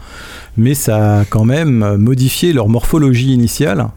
mais 0.57 0.75
ça 0.75 1.19
a 1.21 1.25
quand 1.25 1.45
même 1.45 1.97
modifié 1.97 2.52
leur 2.52 2.69
morphologie 2.69 3.33
initiale. 3.33 3.88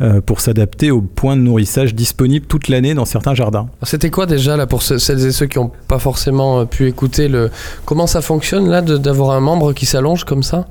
euh, 0.00 0.20
pour 0.20 0.40
s'adapter 0.40 0.92
aux 0.92 1.00
points 1.00 1.34
de 1.36 1.40
nourrissage 1.42 1.92
disponibles 1.92 2.46
toute 2.46 2.68
l'année 2.68 2.94
dans 2.94 3.04
certains 3.04 3.34
jardins. 3.34 3.66
C'était 3.82 4.10
quoi 4.10 4.26
déjà 4.26 4.56
là 4.56 4.64
pour 4.68 4.82
ce- 4.82 4.96
celles 4.98 5.26
et 5.26 5.32
ceux 5.32 5.46
qui 5.46 5.58
n'ont 5.58 5.72
pas 5.88 5.98
forcément 5.98 6.60
euh, 6.60 6.64
pu 6.66 6.86
écouter 6.86 7.26
le 7.26 7.50
comment 7.84 8.06
ça 8.06 8.20
fonctionne 8.20 8.68
là 8.68 8.80
d'avoir 8.80 9.30
un 9.32 9.40
membre 9.40 9.72
qui 9.72 9.86
s'allonge 9.86 10.22
comme 10.22 10.44
ça? 10.44 10.66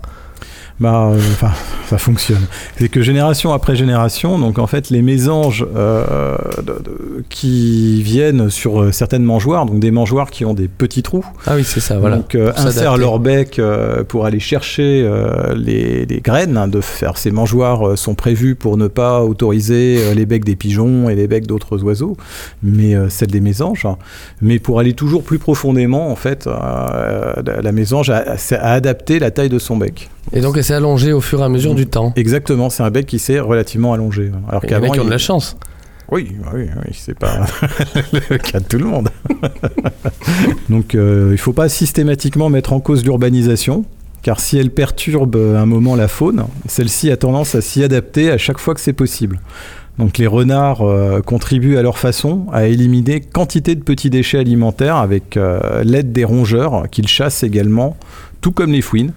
Bah, 0.79 1.09
euh, 1.11 1.17
enfin, 1.33 1.49
ça 1.87 1.97
fonctionne. 1.97 2.45
C'est 2.77 2.87
que 2.87 3.01
génération 3.01 3.51
après 3.51 3.75
génération, 3.75 4.37
donc 4.37 4.59
en 4.59 4.67
fait, 4.67 4.91
les 4.91 5.01
mésanges 5.01 5.65
euh, 5.75 6.35
de- 6.59 6.63
de- 6.83 7.23
qui 7.29 8.03
viennent 8.03 8.51
sur 8.51 8.81
euh, 8.83 8.91
certaines 8.91 9.23
mangeoires, 9.23 9.65
donc 9.65 9.79
des 9.79 9.89
mangeoires 9.89 10.29
qui 10.29 10.45
ont 10.45 10.53
des 10.53 10.67
petits 10.67 11.01
trous, 11.01 11.25
Ah 11.47 11.53
oui 11.55 11.63
c'est 11.63 11.79
ça 11.79 11.97
voilà. 11.97 12.17
donc 12.17 12.35
euh, 12.35 12.51
insèrent 12.57 12.97
leur 12.97 13.17
bec 13.19 13.57
euh, 13.57 14.03
pour 14.03 14.25
aller 14.27 14.39
chercher 14.39 15.01
euh, 15.03 15.55
les, 15.55 16.05
les 16.05 16.19
graines. 16.21 16.57
hein, 16.57 16.67
de 16.67 16.79
faire 16.81 17.17
ces 17.17 17.31
mangeoires 17.31 17.87
euh, 17.87 17.95
sont 17.95 18.13
prévues 18.13 18.53
pour 18.55 18.77
ne 18.77 18.87
pas 18.87 19.23
autoriser 19.23 20.13
les 20.13 20.25
becs 20.27 20.45
des 20.45 20.55
pigeons 20.55 21.09
et 21.09 21.15
les 21.15 21.27
becs 21.27 21.47
d'autres 21.47 21.83
oiseaux, 21.83 22.17
mais 22.61 22.93
euh, 22.95 23.09
celles 23.09 23.31
des 23.31 23.41
mésanges. 23.41 23.87
Mais 24.41 24.59
pour 24.59 24.79
aller 24.79 24.93
toujours 24.93 25.23
plus 25.23 25.39
profondément, 25.39 26.11
en 26.11 26.15
fait, 26.15 26.45
euh, 26.45 27.33
la 27.63 27.71
mésange 27.71 28.09
a, 28.11 28.23
a 28.51 28.71
adapté 28.73 29.17
la 29.19 29.31
taille 29.31 29.49
de 29.49 29.59
son 29.59 29.77
bec. 29.77 30.09
Et 30.33 30.41
donc 30.41 30.57
elle 30.57 30.63
s'est 30.63 30.73
allongée 30.73 31.13
au 31.13 31.21
fur 31.21 31.39
et 31.39 31.43
à 31.43 31.49
mesure 31.49 31.73
du 31.75 31.87
temps. 31.87 32.13
Exactement, 32.15 32.69
c'est 32.69 32.83
un 32.83 32.91
bec 32.91 33.05
qui 33.05 33.19
s'est 33.19 33.39
relativement 33.39 33.93
allongé. 33.93 34.31
Alors 34.49 34.63
Et 34.63 34.67
les 34.67 34.69
qu'avant, 34.71 34.83
mecs 34.85 34.93
qui 34.93 34.99
ont 34.99 35.05
de 35.05 35.09
la 35.09 35.17
chance. 35.17 35.57
oui, 36.11 36.35
oui, 36.53 36.63
oui, 36.85 36.91
c'est 36.93 37.17
pas 37.17 37.45
le 38.29 38.37
cas 38.37 38.59
de 38.59 38.65
tout 38.65 38.77
le 38.77 38.85
monde. 38.85 39.09
Donc, 40.69 40.95
euh, 40.95 41.27
il 41.29 41.31
ne 41.33 41.37
faut 41.37 41.53
pas 41.53 41.69
systématiquement 41.69 42.49
mettre 42.49 42.73
en 42.73 42.79
cause 42.79 43.03
l'urbanisation, 43.03 43.85
car 44.21 44.39
si 44.39 44.57
elle 44.57 44.71
perturbe 44.71 45.35
un 45.35 45.65
moment 45.65 45.95
la 45.95 46.07
faune, 46.07 46.43
celle-ci 46.67 47.11
a 47.11 47.17
tendance 47.17 47.55
à 47.55 47.61
s'y 47.61 47.83
adapter 47.83 48.29
à 48.31 48.37
chaque 48.37 48.57
fois 48.59 48.73
que 48.73 48.81
c'est 48.81 48.93
possible. 48.93 49.39
Donc, 49.97 50.17
les 50.17 50.27
renards 50.27 50.81
euh, 50.83 51.21
contribuent 51.21 51.77
à 51.77 51.81
leur 51.81 51.97
façon 51.97 52.45
à 52.51 52.67
éliminer 52.67 53.21
quantité 53.21 53.73
de 53.75 53.81
petits 53.83 54.09
déchets 54.09 54.37
alimentaires 54.39 54.97
avec 54.97 55.37
euh, 55.37 55.83
l'aide 55.83 56.11
des 56.11 56.23
rongeurs 56.23 56.83
qu'ils 56.91 57.07
chassent 57.07 57.43
également, 57.43 57.97
tout 58.41 58.51
comme 58.51 58.71
les 58.71 58.81
fouines, 58.81 59.13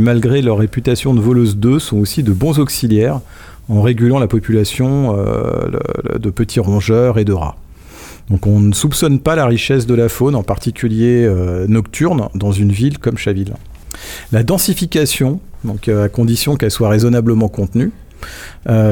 malgré 0.00 0.42
leur 0.42 0.58
réputation 0.58 1.14
de 1.14 1.20
voleuses 1.20 1.56
d'œufs 1.56 1.82
sont 1.82 1.98
aussi 1.98 2.22
de 2.22 2.32
bons 2.32 2.58
auxiliaires 2.58 3.20
en 3.68 3.82
régulant 3.82 4.18
la 4.18 4.28
population 4.28 5.16
euh, 5.18 5.70
de 6.18 6.30
petits 6.30 6.60
rongeurs 6.60 7.18
et 7.18 7.24
de 7.24 7.32
rats. 7.32 7.56
Donc 8.30 8.46
on 8.46 8.60
ne 8.60 8.72
soupçonne 8.72 9.20
pas 9.20 9.36
la 9.36 9.46
richesse 9.46 9.86
de 9.86 9.94
la 9.94 10.08
faune, 10.08 10.34
en 10.34 10.42
particulier 10.42 11.24
euh, 11.24 11.66
nocturne, 11.68 12.28
dans 12.34 12.52
une 12.52 12.72
ville 12.72 12.98
comme 12.98 13.18
Chaville. 13.18 13.54
La 14.32 14.42
densification, 14.42 15.40
euh, 15.88 16.04
à 16.04 16.08
condition 16.08 16.56
qu'elle 16.56 16.70
soit 16.70 16.88
raisonnablement 16.88 17.48
contenue, 17.48 17.92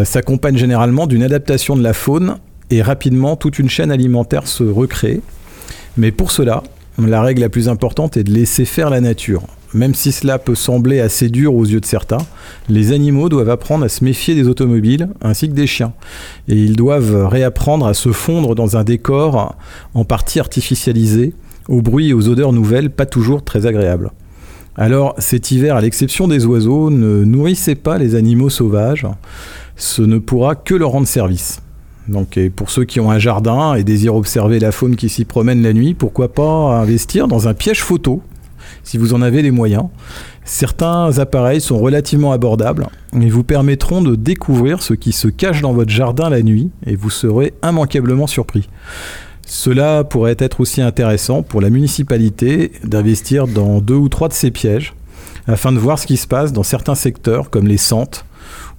s'accompagne 0.05 0.57
généralement 0.57 1.07
d'une 1.09 1.23
adaptation 1.23 1.77
de 1.77 1.83
la 1.83 1.95
faune 1.95 2.37
et 2.71 2.83
rapidement 2.83 3.35
toute 3.35 3.59
une 3.59 3.69
chaîne 3.69 3.91
alimentaire 3.91 4.47
se 4.47 4.63
recrée. 4.63 5.21
Mais 5.97 6.13
pour 6.13 6.31
cela, 6.31 6.63
la 6.99 7.23
règle 7.23 7.41
la 7.41 7.49
plus 7.49 7.69
importante 7.69 8.17
est 8.17 8.25
de 8.25 8.33
laisser 8.33 8.65
faire 8.65 8.91
la 8.91 9.01
nature. 9.01 9.43
Même 9.73 9.95
si 9.95 10.13
cela 10.13 10.39
peut 10.39 10.55
sembler 10.55 11.01
assez 11.01 11.29
dur 11.29 11.55
aux 11.55 11.65
yeux 11.65 11.81
de 11.81 11.87
certains, 11.87 12.25
les 12.69 12.93
animaux 12.93 13.29
doivent 13.29 13.51
apprendre 13.51 13.85
à 13.85 13.89
se 13.89 14.05
méfier 14.05 14.37
des 14.37 14.47
automobiles 14.47 15.09
ainsi 15.21 15.49
que 15.49 15.55
des 15.55 15.67
chiens. 15.67 15.93
Et 16.47 16.55
ils 16.55 16.77
doivent 16.77 17.27
réapprendre 17.27 17.87
à 17.87 17.95
se 17.95 18.13
fondre 18.13 18.55
dans 18.55 18.77
un 18.77 18.85
décor 18.85 19.57
en 19.95 20.05
partie 20.05 20.39
artificialisé, 20.39 21.35
aux 21.69 21.83
bruits 21.83 22.11
et 22.11 22.15
aux 22.15 22.29
odeurs 22.29 22.53
nouvelles 22.53 22.91
pas 22.91 23.07
toujours 23.07 23.43
très 23.43 23.67
agréables. 23.67 24.13
Alors 24.77 25.15
cet 25.19 25.51
hiver, 25.51 25.75
à 25.75 25.81
l'exception 25.81 26.29
des 26.29 26.47
oiseaux, 26.47 26.91
ne 26.91 27.25
nourrissez 27.25 27.75
pas 27.75 27.99
les 27.99 28.15
animaux 28.15 28.51
sauvages, 28.51 29.07
ce 29.77 30.03
ne 30.03 30.19
pourra 30.19 30.55
que 30.55 30.75
leur 30.75 30.91
rendre 30.91 31.09
service. 31.09 31.61
Donc 32.09 32.37
et 32.37 32.51
pour 32.51 32.71
ceux 32.71 32.85
qui 32.85 33.01
ont 33.01 33.11
un 33.11 33.19
jardin 33.19 33.75
et 33.75 33.85
désirent 33.85 34.15
observer 34.15 34.59
la 34.59 34.73
faune 34.73 34.97
qui 34.97 35.09
s'y 35.09 35.25
promène 35.25 35.63
la 35.63 35.73
nuit, 35.73 35.95
pourquoi 35.95 36.33
pas 36.33 36.79
investir 36.79 37.29
dans 37.29 37.49
un 37.49 37.55
piège 37.55 37.83
photo 37.83 38.23
si 38.83 38.99
vous 38.99 39.15
en 39.15 39.23
avez 39.23 39.43
les 39.43 39.51
moyens. 39.51 39.85
Certains 40.45 41.19
appareils 41.19 41.61
sont 41.61 41.79
relativement 41.79 42.33
abordables 42.33 42.89
et 43.19 43.29
vous 43.29 43.45
permettront 43.45 44.03
de 44.03 44.15
découvrir 44.15 44.83
ce 44.83 44.93
qui 44.93 45.13
se 45.13 45.29
cache 45.29 45.63
dans 45.63 45.73
votre 45.73 45.91
jardin 45.91 46.29
la 46.29 46.43
nuit 46.43 46.71
et 46.87 46.97
vous 46.97 47.11
serez 47.11 47.55
immanquablement 47.63 48.27
surpris. 48.27 48.69
Cela 49.47 50.05
pourrait 50.05 50.37
être 50.39 50.61
aussi 50.61 50.83
intéressant 50.83 51.43
pour 51.43 51.61
la 51.61 51.71
municipalité 51.71 52.73
d'investir 52.83 53.47
dans 53.47 53.81
deux 53.81 53.95
ou 53.95 54.09
trois 54.09 54.29
de 54.29 54.33
ces 54.33 54.51
pièges 54.51 54.95
afin 55.47 55.73
de 55.73 55.79
voir 55.79 55.99
ce 55.99 56.07
qui 56.07 56.17
se 56.17 56.27
passe 56.27 56.53
dans 56.53 56.63
certains 56.63 56.95
secteurs 56.95 57.51
comme 57.51 57.67
les 57.67 57.77
Santes 57.77 58.25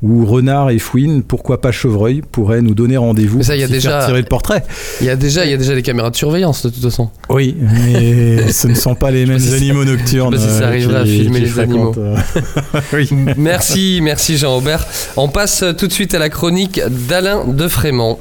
où 0.04 0.26
renards 0.26 0.70
et 0.70 0.80
fouines, 0.80 1.24
pourquoi 1.24 1.62
pas 1.62 1.72
chevreuil, 1.72 2.22
pourraient 2.32 2.62
nous 2.62 2.76
donner 2.76 2.98
rendez-vous 2.98 3.38
Mais 3.40 3.44
ça, 3.44 3.56
il 3.56 3.62
y 3.62 3.64
a 3.64 3.68
pour 3.68 3.74
déjà- 3.76 3.90
faire 4.00 4.06
tirer 4.08 4.22
le 4.22 4.28
portrait. 4.28 4.64
Il 5.02 5.08
y 5.08 5.10
a 5.10 5.16
déjà 5.16 5.46
il 5.46 5.52
y 5.52 5.54
a 5.54 5.58
déjà 5.58 5.74
des 5.74 5.82
caméras 5.82 6.10
de 6.12 6.16
surveillance 6.16 6.66
de 6.66 6.70
toute 6.70 6.84
façon. 6.84 7.10
Oui, 7.30 7.56
mais 7.60 8.52
ce 8.52 8.68
ne 8.68 8.76
sont 8.76 8.96
pas 8.96 9.12
les 9.12 9.26
mêmes 9.26 9.40
ça- 9.40 9.56
animaux 9.56 9.86
nocturnes. 9.86 10.34
je 10.36 10.40
sais 10.40 10.46
pas 10.48 10.52
si 10.54 10.58
ça 10.60 10.64
euh, 10.66 10.68
arriverait 10.68 11.00
à 11.00 11.06
filmer 11.06 11.40
les 11.40 11.46
fréquentent, 11.48 11.98
euh, 11.98 12.16
oui. 12.94 13.10
Merci, 13.38 14.00
merci 14.04 14.38
Jean-Aubert. 14.38 14.86
On 15.18 15.30
passe 15.30 15.64
tout 15.78 15.88
de 15.88 15.94
suite 15.94 16.14
à 16.14 16.20
la 16.20 16.30
chronique 16.30 16.82
d'Alain 17.10 17.46
de 17.48 17.68
Frémont. 17.68 18.20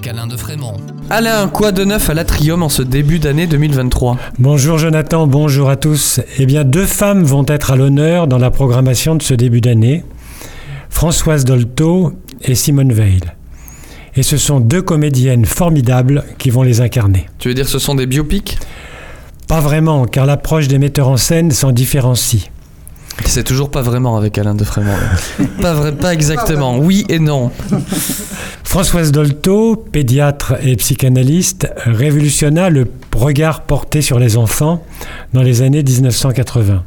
Avec 0.00 0.14
Alain 0.14 0.26
de 0.26 0.36
Frémont. 0.36 0.76
Alain, 1.10 1.48
quoi 1.48 1.72
de 1.72 1.84
neuf 1.84 2.08
à 2.08 2.14
l'Atrium 2.14 2.62
en 2.62 2.70
ce 2.70 2.80
début 2.80 3.18
d'année 3.18 3.46
2023 3.46 4.16
Bonjour 4.38 4.78
Jonathan, 4.78 5.26
bonjour 5.26 5.68
à 5.68 5.76
tous. 5.76 6.20
Eh 6.38 6.46
bien, 6.46 6.64
deux 6.64 6.86
femmes 6.86 7.22
vont 7.22 7.44
être 7.46 7.70
à 7.72 7.76
l'honneur 7.76 8.26
dans 8.26 8.38
la 8.38 8.50
programmation 8.50 9.14
de 9.14 9.22
ce 9.22 9.34
début 9.34 9.60
d'année, 9.60 10.04
Françoise 10.88 11.44
Dolto 11.44 12.12
et 12.42 12.54
Simone 12.54 12.92
Veil. 12.92 13.20
Et 14.16 14.22
ce 14.22 14.38
sont 14.38 14.58
deux 14.60 14.80
comédiennes 14.80 15.44
formidables 15.44 16.24
qui 16.38 16.48
vont 16.48 16.62
les 16.62 16.80
incarner. 16.80 17.26
Tu 17.38 17.48
veux 17.48 17.54
dire 17.54 17.68
ce 17.68 17.78
sont 17.78 17.94
des 17.94 18.06
biopics? 18.06 18.58
Pas 19.48 19.60
vraiment, 19.60 20.06
car 20.06 20.24
l'approche 20.24 20.68
des 20.68 20.78
metteurs 20.78 21.08
en 21.08 21.18
scène 21.18 21.50
s'en 21.50 21.72
différencie. 21.72 22.50
C'est 23.26 23.44
toujours 23.44 23.70
pas 23.70 23.82
vraiment 23.82 24.16
avec 24.16 24.38
Alain 24.38 24.54
de 24.54 24.64
Frémont. 24.64 24.96
pas 25.62 25.74
vrai, 25.74 25.92
pas 25.92 26.12
exactement. 26.12 26.78
Oui 26.78 27.04
et 27.08 27.18
non. 27.18 27.50
Françoise 28.64 29.12
Dolto, 29.12 29.76
pédiatre 29.76 30.54
et 30.62 30.76
psychanalyste, 30.76 31.68
révolutionna 31.84 32.70
le 32.70 32.86
regard 33.14 33.62
porté 33.62 34.02
sur 34.02 34.18
les 34.18 34.36
enfants 34.36 34.84
dans 35.32 35.42
les 35.42 35.62
années 35.62 35.82
1980. 35.82 36.84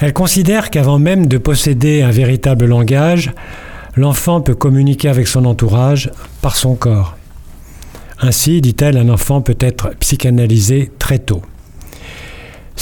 Elle 0.00 0.12
considère 0.12 0.70
qu'avant 0.70 0.98
même 0.98 1.26
de 1.26 1.38
posséder 1.38 2.02
un 2.02 2.10
véritable 2.10 2.66
langage, 2.66 3.32
l'enfant 3.96 4.40
peut 4.40 4.54
communiquer 4.54 5.08
avec 5.08 5.28
son 5.28 5.44
entourage 5.44 6.10
par 6.40 6.56
son 6.56 6.74
corps. 6.74 7.16
Ainsi, 8.20 8.60
dit-elle, 8.60 8.96
un 8.96 9.08
enfant 9.08 9.40
peut 9.40 9.56
être 9.60 9.90
psychanalysé 10.00 10.90
très 10.98 11.18
tôt. 11.18 11.42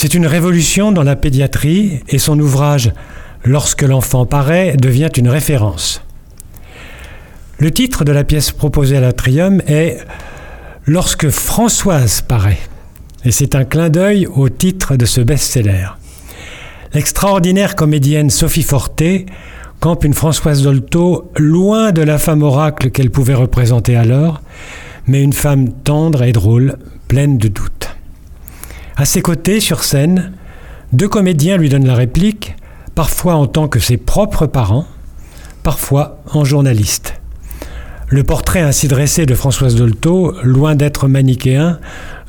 C'est 0.00 0.14
une 0.14 0.28
révolution 0.28 0.93
dans 0.93 1.02
la 1.02 1.17
pédiatrie 1.17 2.02
et 2.09 2.19
son 2.19 2.38
ouvrage 2.38 2.93
Lorsque 3.45 3.83
l'enfant 3.83 4.26
paraît 4.26 4.76
devient 4.76 5.11
une 5.17 5.28
référence. 5.28 6.02
Le 7.59 7.73
titre 7.73 8.05
de 8.05 8.12
la 8.12 8.23
pièce 8.23 8.52
proposée 8.52 8.97
à 8.97 9.00
l'Atrium 9.00 9.61
est 9.67 9.99
Lorsque 10.87 11.31
Françoise 11.31 12.21
paraît. 12.21 12.61
Et 13.25 13.33
c'est 13.33 13.57
un 13.57 13.64
clin 13.64 13.88
d'œil 13.88 14.28
au 14.28 14.49
titre 14.49 14.95
de 14.95 15.05
ce 15.05 15.21
best-seller. 15.21 15.88
L'extraordinaire 16.95 17.75
comédienne 17.75 18.31
Sophie 18.31 18.62
Forté 18.62 19.26
campe 19.81 20.05
une 20.05 20.14
Françoise 20.14 20.62
Dolto 20.62 21.33
loin 21.37 21.90
de 21.90 22.02
la 22.02 22.19
femme 22.19 22.45
oracle 22.45 22.93
qu'elle 22.93 23.11
pouvait 23.11 23.35
représenter 23.35 23.97
alors, 23.97 24.43
mais 25.09 25.25
une 25.25 25.33
femme 25.33 25.73
tendre 25.73 26.23
et 26.23 26.33
drôle, 26.33 26.78
pleine 27.09 27.37
de 27.37 27.49
doutes. 27.49 27.78
À 29.00 29.05
ses 29.05 29.23
côtés, 29.23 29.61
sur 29.61 29.85
scène, 29.85 30.33
deux 30.93 31.07
comédiens 31.07 31.57
lui 31.57 31.69
donnent 31.69 31.87
la 31.87 31.95
réplique, 31.95 32.57
parfois 32.97 33.37
en 33.37 33.47
tant 33.47 33.69
que 33.69 33.78
ses 33.78 33.97
propres 33.97 34.47
parents, 34.47 34.87
parfois 35.62 36.21
en 36.33 36.45
journaliste. 36.45 37.14
Le 38.09 38.25
portrait 38.25 38.61
ainsi 38.61 38.88
dressé 38.88 39.25
de 39.25 39.37
Françoise 39.37 39.76
Dolto, 39.76 40.35
loin 40.43 40.75
d'être 40.75 41.07
manichéen, 41.07 41.78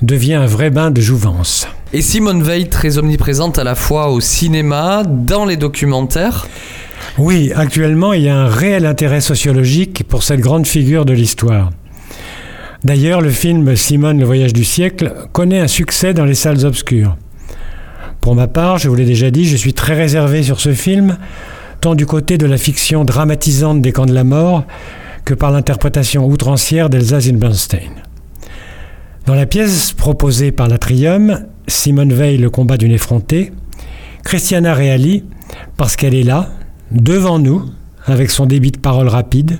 devient 0.03 0.35
un 0.35 0.45
vrai 0.45 0.69
bain 0.69 0.91
de 0.91 1.01
jouvence. 1.01 1.67
Et 1.91 2.03
Simone 2.03 2.43
Veil, 2.43 2.69
très 2.69 2.99
omniprésente 2.99 3.57
à 3.57 3.63
la 3.63 3.73
fois 3.73 4.11
au 4.11 4.21
cinéma, 4.21 5.01
dans 5.07 5.45
les 5.45 5.57
documentaires. 5.57 6.45
Oui, 7.17 7.51
actuellement, 7.55 8.13
il 8.13 8.25
y 8.25 8.29
a 8.29 8.37
un 8.37 8.47
réel 8.47 8.85
intérêt 8.85 9.21
sociologique 9.21 10.03
pour 10.07 10.21
cette 10.21 10.39
grande 10.39 10.67
figure 10.67 11.05
de 11.05 11.13
l'histoire. 11.13 11.71
D'ailleurs, 12.83 13.21
le 13.21 13.29
film 13.29 13.75
Simone, 13.75 14.19
le 14.19 14.25
voyage 14.25 14.53
du 14.53 14.63
siècle 14.63 15.13
connaît 15.33 15.59
un 15.59 15.67
succès 15.67 16.13
dans 16.13 16.25
les 16.25 16.35
salles 16.35 16.65
obscures. 16.65 17.17
Pour 18.21 18.35
ma 18.35 18.47
part, 18.47 18.77
je 18.77 18.87
vous 18.87 18.95
l'ai 18.95 19.05
déjà 19.05 19.31
dit, 19.31 19.45
je 19.45 19.57
suis 19.57 19.73
très 19.73 19.95
réservé 19.95 20.43
sur 20.43 20.59
ce 20.59 20.73
film, 20.73 21.17
tant 21.81 21.95
du 21.95 22.05
côté 22.05 22.37
de 22.37 22.45
la 22.45 22.57
fiction 22.57 23.03
dramatisante 23.03 23.81
des 23.81 23.91
camps 23.91 24.05
de 24.05 24.13
la 24.13 24.23
mort 24.23 24.63
que 25.25 25.33
par 25.33 25.51
l'interprétation 25.51 26.25
outrancière 26.25 26.89
d'Elsa 26.89 27.19
Zilberstein. 27.19 27.91
Dans 29.25 29.35
la 29.35 29.45
pièce 29.45 29.91
proposée 29.91 30.51
par 30.51 30.67
l'Atrium, 30.67 31.45
Simone 31.67 32.13
Veil, 32.13 32.37
le 32.37 32.49
combat 32.49 32.77
d'une 32.77 32.91
effrontée, 32.91 33.51
Christiana 34.23 34.73
Reali, 34.73 35.23
parce 35.77 35.95
qu'elle 35.95 36.15
est 36.15 36.23
là, 36.23 36.49
devant 36.91 37.39
nous, 37.39 37.63
avec 38.05 38.31
son 38.31 38.45
débit 38.45 38.71
de 38.71 38.79
parole 38.79 39.07
rapide, 39.07 39.59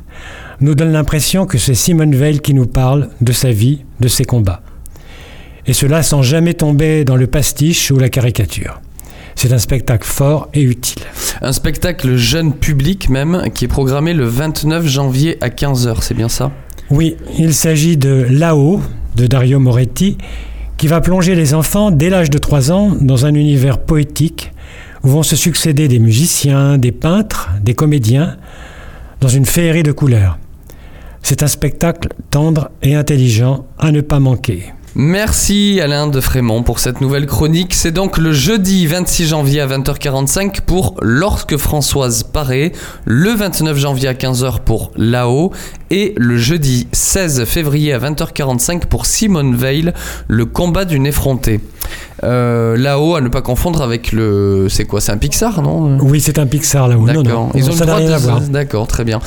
nous 0.61 0.75
donne 0.75 0.91
l'impression 0.91 1.45
que 1.45 1.57
c'est 1.57 1.73
Simone 1.73 2.15
Veil 2.15 2.39
qui 2.39 2.53
nous 2.53 2.67
parle 2.67 3.09
de 3.21 3.31
sa 3.31 3.51
vie, 3.51 3.85
de 3.99 4.07
ses 4.07 4.25
combats. 4.25 4.61
Et 5.65 5.73
cela 5.73 6.03
sans 6.03 6.21
jamais 6.21 6.53
tomber 6.53 7.05
dans 7.05 7.15
le 7.15 7.27
pastiche 7.27 7.91
ou 7.91 7.97
la 7.97 8.09
caricature. 8.09 8.81
C'est 9.35 9.53
un 9.53 9.59
spectacle 9.59 10.05
fort 10.05 10.49
et 10.53 10.61
utile. 10.61 11.03
Un 11.41 11.53
spectacle 11.53 12.15
jeune 12.17 12.53
public 12.53 13.09
même 13.09 13.43
qui 13.53 13.65
est 13.65 13.69
programmé 13.69 14.13
le 14.13 14.25
29 14.25 14.85
janvier 14.85 15.37
à 15.41 15.49
15h, 15.49 15.97
c'est 16.01 16.13
bien 16.13 16.27
ça? 16.27 16.51
Oui, 16.89 17.15
il 17.37 17.53
s'agit 17.53 17.97
de 17.97 18.25
Là-haut 18.29 18.81
de 19.15 19.27
Dario 19.27 19.59
Moretti 19.59 20.17
qui 20.77 20.87
va 20.87 21.01
plonger 21.01 21.35
les 21.35 21.53
enfants 21.53 21.91
dès 21.91 22.09
l'âge 22.09 22.29
de 22.29 22.37
3 22.37 22.71
ans 22.71 22.91
dans 22.99 23.25
un 23.25 23.33
univers 23.33 23.77
poétique 23.79 24.51
où 25.03 25.09
vont 25.09 25.23
se 25.23 25.35
succéder 25.35 25.87
des 25.87 25.99
musiciens, 25.99 26.77
des 26.77 26.91
peintres, 26.91 27.49
des 27.61 27.75
comédiens, 27.75 28.37
dans 29.21 29.27
une 29.27 29.45
féerie 29.45 29.83
de 29.83 29.91
couleurs. 29.91 30.37
C'est 31.21 31.43
un 31.43 31.47
spectacle 31.47 32.09
tendre 32.31 32.71
et 32.81 32.95
intelligent 32.95 33.65
à 33.77 33.91
ne 33.91 34.01
pas 34.01 34.19
manquer. 34.19 34.73
Merci 34.95 35.79
Alain 35.81 36.07
de 36.07 36.19
Frémont 36.19 36.63
pour 36.63 36.79
cette 36.79 36.99
nouvelle 36.99 37.27
chronique. 37.27 37.73
C'est 37.75 37.91
donc 37.91 38.17
le 38.17 38.33
jeudi 38.33 38.87
26 38.87 39.27
janvier 39.27 39.61
à 39.61 39.67
20h45 39.67 40.61
pour 40.61 40.95
Lorsque 41.01 41.57
Françoise 41.57 42.23
paraît, 42.23 42.71
le 43.05 43.29
29 43.29 43.77
janvier 43.77 44.07
à 44.09 44.13
15h 44.13 44.61
pour 44.65 44.91
Là-haut 44.95 45.51
et 45.91 46.13
le 46.17 46.37
jeudi 46.37 46.87
16 46.91 47.45
février 47.45 47.93
à 47.93 47.99
20h45 47.99 48.87
pour 48.87 49.05
Simone 49.05 49.55
Veil, 49.55 49.93
le 50.27 50.45
combat 50.45 50.85
d'une 50.85 51.05
effrontée. 51.05 51.59
Euh, 52.23 52.75
là-haut, 52.75 53.15
à 53.15 53.21
ne 53.21 53.29
pas 53.29 53.41
confondre 53.41 53.81
avec 53.81 54.11
le. 54.11 54.67
C'est 54.69 54.85
quoi 54.85 54.99
C'est 55.01 55.11
un 55.11 55.17
Pixar, 55.17 55.61
non? 55.61 55.97
Oui, 56.01 56.19
c'est 56.19 56.37
un 56.37 56.45
Pixar 56.45 56.87
là-haut. 56.87 57.05
Non, 57.07 57.13
non, 57.13 57.21
D'accord. 57.23 57.49
Ils 57.55 57.69
ont 57.69 57.73
ça 57.73 57.85
le 57.85 57.91
droit 57.91 58.01
de- 58.01 58.15
voir. 58.21 58.41
D'accord, 58.41 58.87
très 58.87 59.03
bien. 59.05 59.19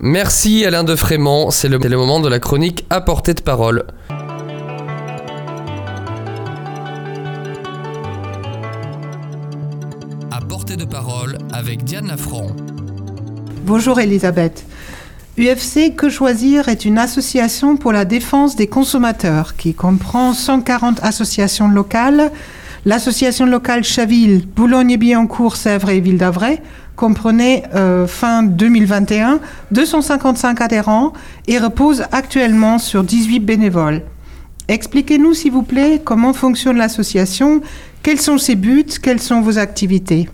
Merci 0.00 0.64
Alain 0.66 0.84
de 0.84 0.94
Frémont. 0.94 1.50
C'est 1.50 1.68
le, 1.68 1.78
c'est 1.80 1.88
le 1.88 1.96
moment 1.96 2.20
de 2.20 2.28
la 2.28 2.40
chronique 2.40 2.84
à 2.90 3.00
portée 3.00 3.34
de 3.34 3.40
parole. 3.40 3.84
De 10.72 10.84
parole 10.86 11.36
avec 11.52 11.84
Diane 11.84 12.06
Lafranc. 12.06 12.46
Bonjour 13.66 14.00
Elisabeth. 14.00 14.64
UFC 15.38 15.94
Que 15.94 16.08
Choisir 16.08 16.68
est 16.70 16.86
une 16.86 16.96
association 16.96 17.76
pour 17.76 17.92
la 17.92 18.06
défense 18.06 18.56
des 18.56 18.66
consommateurs 18.66 19.56
qui 19.56 19.74
comprend 19.74 20.32
140 20.32 21.04
associations 21.04 21.68
locales. 21.68 22.32
L'association 22.86 23.44
locale 23.44 23.84
Chaville, 23.84 24.46
Boulogne-Billancourt, 24.46 25.56
Sèvres 25.56 25.90
et 25.90 26.00
Ville 26.00 26.16
d'Avray 26.16 26.62
comprenait 26.96 27.64
euh, 27.74 28.06
fin 28.06 28.42
2021 28.42 29.40
255 29.70 30.62
adhérents 30.62 31.12
et 31.46 31.58
repose 31.58 32.04
actuellement 32.10 32.78
sur 32.78 33.04
18 33.04 33.40
bénévoles. 33.40 34.00
Expliquez-nous 34.68 35.34
s'il 35.34 35.52
vous 35.52 35.62
plaît 35.62 36.00
comment 36.02 36.32
fonctionne 36.32 36.78
l'association, 36.78 37.60
quels 38.02 38.20
sont 38.20 38.38
ses 38.38 38.56
buts, 38.56 38.86
quelles 39.02 39.20
sont 39.20 39.42
vos 39.42 39.58
activités? 39.58 40.28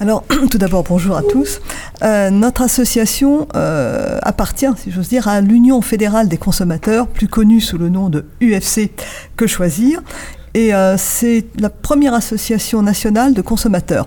Alors, 0.00 0.24
tout 0.50 0.58
d'abord, 0.58 0.84
bonjour 0.84 1.16
à 1.16 1.22
tous. 1.22 1.60
Euh, 2.02 2.30
notre 2.30 2.62
association 2.62 3.46
euh, 3.54 4.18
appartient, 4.22 4.66
si 4.76 4.90
j'ose 4.90 5.08
dire, 5.08 5.28
à 5.28 5.40
l'Union 5.40 5.80
fédérale 5.80 6.28
des 6.28 6.38
consommateurs, 6.38 7.06
plus 7.06 7.28
connue 7.28 7.60
sous 7.60 7.78
le 7.78 7.88
nom 7.88 8.08
de 8.08 8.24
UFC 8.40 8.90
Que 9.36 9.46
Choisir. 9.46 10.02
Et 10.54 10.74
euh, 10.74 10.96
c'est 10.98 11.46
la 11.58 11.70
première 11.70 12.14
association 12.14 12.82
nationale 12.82 13.34
de 13.34 13.42
consommateurs. 13.42 14.06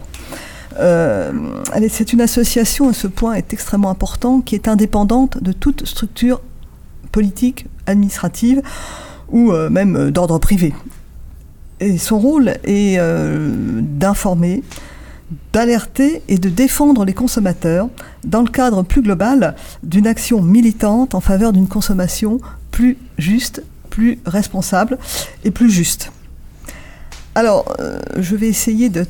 C'est 0.77 2.11
une 2.11 2.19
association, 2.19 2.89
et 2.89 2.93
ce 2.93 3.07
point 3.07 3.33
est 3.35 3.53
extrêmement 3.53 3.89
important, 3.89 4.41
qui 4.41 4.55
est 4.55 4.67
indépendante 4.67 5.41
de 5.41 5.53
toute 5.53 5.85
structure 5.85 6.41
politique, 7.13 7.67
administrative 7.85 8.61
ou 9.31 9.53
même 9.53 10.11
d'ordre 10.11 10.37
privé. 10.37 10.73
Et 11.79 11.97
son 11.97 12.19
rôle 12.19 12.55
est 12.65 12.99
d'informer, 12.99 14.63
d'alerter 15.53 16.21
et 16.27 16.37
de 16.37 16.49
défendre 16.49 17.05
les 17.05 17.13
consommateurs 17.13 17.89
dans 18.23 18.41
le 18.41 18.49
cadre 18.49 18.83
plus 18.83 19.01
global 19.01 19.55
d'une 19.83 20.07
action 20.07 20.41
militante 20.41 21.15
en 21.15 21.21
faveur 21.21 21.53
d'une 21.53 21.67
consommation 21.67 22.39
plus 22.71 22.97
juste, 23.17 23.63
plus 23.89 24.19
responsable 24.25 24.97
et 25.43 25.51
plus 25.51 25.71
juste. 25.71 26.11
Alors, 27.37 27.65
euh, 27.79 27.99
je 28.17 28.35
vais 28.35 28.47
essayer 28.47 28.89
de, 28.89 29.05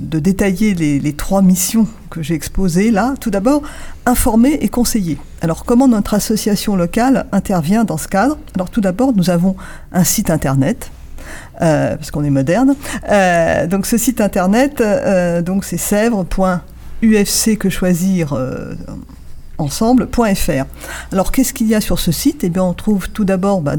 détailler 0.00 0.74
les 0.74 1.12
trois 1.14 1.42
missions 1.42 1.88
que 2.10 2.22
j'ai 2.22 2.34
exposées 2.34 2.92
là. 2.92 3.14
Tout 3.20 3.30
d'abord, 3.30 3.62
informer 4.06 4.58
et 4.60 4.68
conseiller. 4.68 5.18
Alors, 5.40 5.64
comment 5.64 5.88
notre 5.88 6.14
association 6.14 6.76
locale 6.76 7.26
intervient 7.32 7.84
dans 7.84 7.98
ce 7.98 8.06
cadre? 8.06 8.38
Alors, 8.54 8.70
tout 8.70 8.80
d'abord, 8.80 9.12
nous 9.14 9.30
avons 9.30 9.56
un 9.92 10.04
site 10.04 10.30
internet 10.30 10.92
euh, 11.62 11.96
parce 11.96 12.10
qu'on 12.10 12.24
est 12.24 12.30
moderne. 12.30 12.74
Euh, 13.08 13.66
donc 13.66 13.86
ce 13.86 13.96
site 13.96 14.20
internet, 14.20 14.80
euh, 14.80 15.42
donc 15.42 15.64
c'est 15.64 15.78
sèvres.ufc 15.78 17.56
que 17.58 17.70
choisir. 17.70 18.38
Alors 21.12 21.32
qu'est-ce 21.32 21.54
qu'il 21.54 21.66
y 21.66 21.74
a 21.74 21.80
sur 21.80 21.98
ce 21.98 22.12
site? 22.12 22.44
Eh 22.44 22.50
bien 22.50 22.62
on 22.62 22.74
trouve 22.74 23.08
tout 23.08 23.24
d'abord 23.24 23.62
bah, 23.62 23.76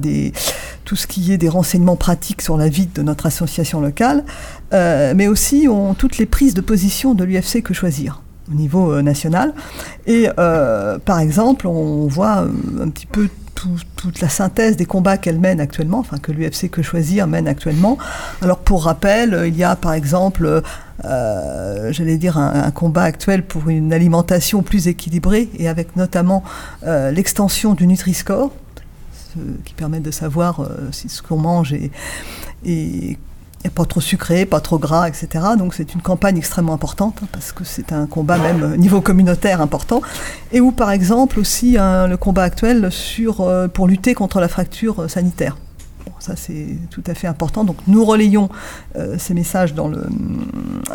tout 0.86 0.96
ce 0.96 1.06
qui 1.06 1.32
est 1.32 1.38
des 1.38 1.50
renseignements 1.50 1.96
pratiques 1.96 2.42
sur 2.42 2.58
la 2.58 2.68
vie 2.68 2.88
de 2.88 3.04
notre 3.04 3.28
association 3.28 3.80
locale, 3.80 4.24
mais 4.72 5.28
aussi 5.28 5.68
toutes 6.00 6.18
les 6.18 6.26
prises 6.26 6.56
de 6.56 6.62
position 6.62 7.14
de 7.14 7.24
l'UFC 7.24 7.62
que 7.62 7.76
choisir 7.76 8.24
au 8.52 8.56
niveau 8.56 9.04
national. 9.04 9.54
Et 10.08 10.28
par 10.36 11.20
exemple, 11.20 11.68
on 11.68 12.08
voit 12.08 12.48
un 12.82 12.90
petit 12.90 13.06
peu 13.06 13.30
tout- 13.58 13.80
toute 13.96 14.22
la 14.22 14.30
synthèse 14.30 14.78
des 14.78 14.86
combats 14.86 15.18
qu'elle 15.18 15.40
mène 15.40 15.60
actuellement, 15.60 15.98
enfin 16.00 16.20
que 16.20 16.32
l'UFC 16.32 16.70
que 16.70 16.84
choisir 16.84 17.26
mène 17.26 17.48
actuellement. 17.48 17.98
Alors 18.44 18.60
pour 18.60 18.84
rappel, 18.84 19.34
euh, 19.34 19.48
il 19.48 19.58
y 19.58 19.64
a 19.64 19.76
par 19.76 19.94
exemple, 19.94 20.62
euh, 21.06 21.92
j'allais 21.92 22.18
dire, 22.18 22.38
un, 22.38 22.70
combat 22.70 23.02
actuel 23.04 23.44
pour 23.44 23.70
une 23.70 23.94
alimentation 23.94 24.62
plus 24.62 24.88
équilibrée 24.88 25.50
et 25.58 25.68
avec 25.68 25.96
notamment 25.96 26.44
euh, 26.86 27.10
l'extension 27.10 27.74
du 27.74 27.88
Nutri-Score, 27.88 28.52
qui 29.66 29.74
permet 29.74 30.00
de 30.02 30.12
savoir 30.12 30.60
euh, 30.62 30.68
si 30.92 31.10
ce 31.10 31.24
qu'on 31.24 31.38
mange 31.38 31.74
est- 31.74 31.92
est 33.64 33.70
pas 33.70 33.86
trop 33.86 34.02
sucré, 34.02 34.46
pas 34.46 34.60
trop 34.60 34.78
gras, 34.78 35.08
etc. 35.08 35.46
Donc 35.58 35.74
c'est 35.74 35.94
une 35.94 36.02
campagne 36.02 36.38
extrêmement 36.38 36.74
importante 36.74 37.20
hein, 37.24 37.28
parce 37.32 37.52
que 37.52 37.64
c'est 37.64 37.92
un 37.92 38.06
combat 38.06 38.38
même 38.38 38.64
euh, 38.64 38.78
niveau 38.78 39.02
communautaire 39.02 39.62
important 39.62 40.02
et 40.52 40.62
où 40.62 40.72
par 40.72 40.92
exemple 40.92 41.40
aussi 41.40 41.78
hein, 41.78 42.08
le 42.08 42.18
combat 42.18 42.44
actuel 42.44 42.92
sur, 42.92 43.42
euh, 43.42 43.68
pour 43.68 43.88
lutter 43.88 44.14
contre 44.14 44.40
la 44.40 44.48
fracture 44.48 45.04
euh, 45.04 45.08
sanitaire. 45.08 45.58
Ça 46.20 46.36
c'est 46.36 46.78
tout 46.90 47.04
à 47.06 47.14
fait 47.14 47.28
important. 47.28 47.64
Donc 47.64 47.78
nous 47.86 48.04
relayons 48.04 48.50
ces 49.18 49.34
messages 49.36 49.76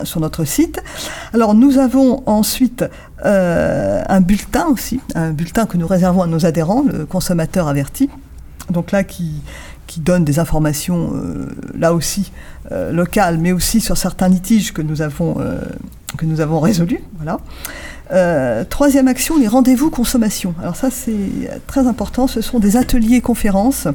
sur 0.02 0.20
notre 0.20 0.44
site. 0.44 0.82
Alors 1.32 1.54
nous 1.54 1.78
avons 1.78 2.22
ensuite 2.26 2.84
un 3.22 4.20
bulletin 4.20 4.66
aussi, 4.66 5.00
un 5.14 5.30
bulletin 5.30 5.66
que 5.66 5.76
nous 5.76 5.86
réservons 5.86 6.22
à 6.22 6.26
nos 6.26 6.44
adhérents, 6.44 6.82
le 6.82 7.06
consommateur 7.06 7.68
averti. 7.68 8.10
Donc 8.70 8.90
là 8.90 9.04
qui, 9.04 9.42
qui 9.92 10.00
donne 10.00 10.24
des 10.24 10.38
informations 10.38 11.12
euh, 11.14 11.48
là 11.78 11.92
aussi 11.92 12.32
euh, 12.70 12.92
locales, 12.92 13.36
mais 13.36 13.52
aussi 13.52 13.78
sur 13.82 13.98
certains 13.98 14.28
litiges 14.28 14.72
que 14.72 14.80
nous 14.80 15.02
avons, 15.02 15.38
euh, 15.38 15.60
résolus. 16.60 17.02
Troisième 18.70 19.08
action, 19.08 19.38
les 19.38 19.48
rendez-vous 19.48 19.90
consommation. 19.90 20.54
Alors 20.62 20.76
ça 20.76 20.88
c'est 20.90 21.60
très 21.66 21.86
important, 21.86 22.26
ce 22.26 22.40
sont 22.40 22.58
des 22.58 22.78
ateliers 22.78 23.20
conférences 23.20 23.86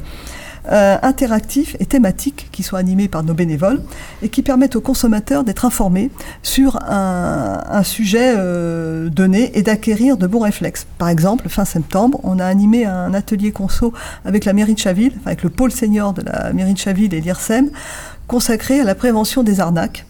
euh, 0.70 0.96
interactifs 1.02 1.76
et 1.80 1.86
thématiques 1.86 2.48
qui 2.52 2.62
sont 2.62 2.76
animés 2.76 3.08
par 3.08 3.22
nos 3.22 3.34
bénévoles 3.34 3.82
et 4.22 4.28
qui 4.28 4.42
permettent 4.42 4.76
aux 4.76 4.80
consommateurs 4.80 5.44
d'être 5.44 5.64
informés 5.64 6.10
sur 6.42 6.78
un, 6.82 7.82
sujet 7.82 8.34
euh, 8.36 9.08
donné 9.08 9.56
et 9.56 9.62
d'acquérir 9.62 10.16
de 10.16 10.26
bons 10.26 10.40
réflexes. 10.40 10.86
Par 10.98 11.08
exemple, 11.08 11.48
fin 11.48 11.64
septembre, 11.64 12.20
on 12.22 12.38
a 12.38 12.44
animé 12.44 12.84
un 12.84 13.14
atelier 13.14 13.52
conso 13.52 13.92
avec 14.24 14.44
la 14.44 14.52
mairie 14.52 14.74
de 14.74 14.78
Chaville, 14.78 15.12
avec 15.24 15.42
le 15.42 15.50
pôle 15.50 15.72
senior 15.72 16.12
de 16.12 16.22
la 16.22 16.52
mairie 16.52 16.74
de 16.74 16.78
Chaville 16.78 17.14
et 17.14 17.20
l'IRSEM, 17.20 17.70
consacré 18.26 18.80
à 18.80 18.84
la 18.84 18.94
prévention 18.94 19.42
des 19.42 19.60
arnaques 19.60 20.04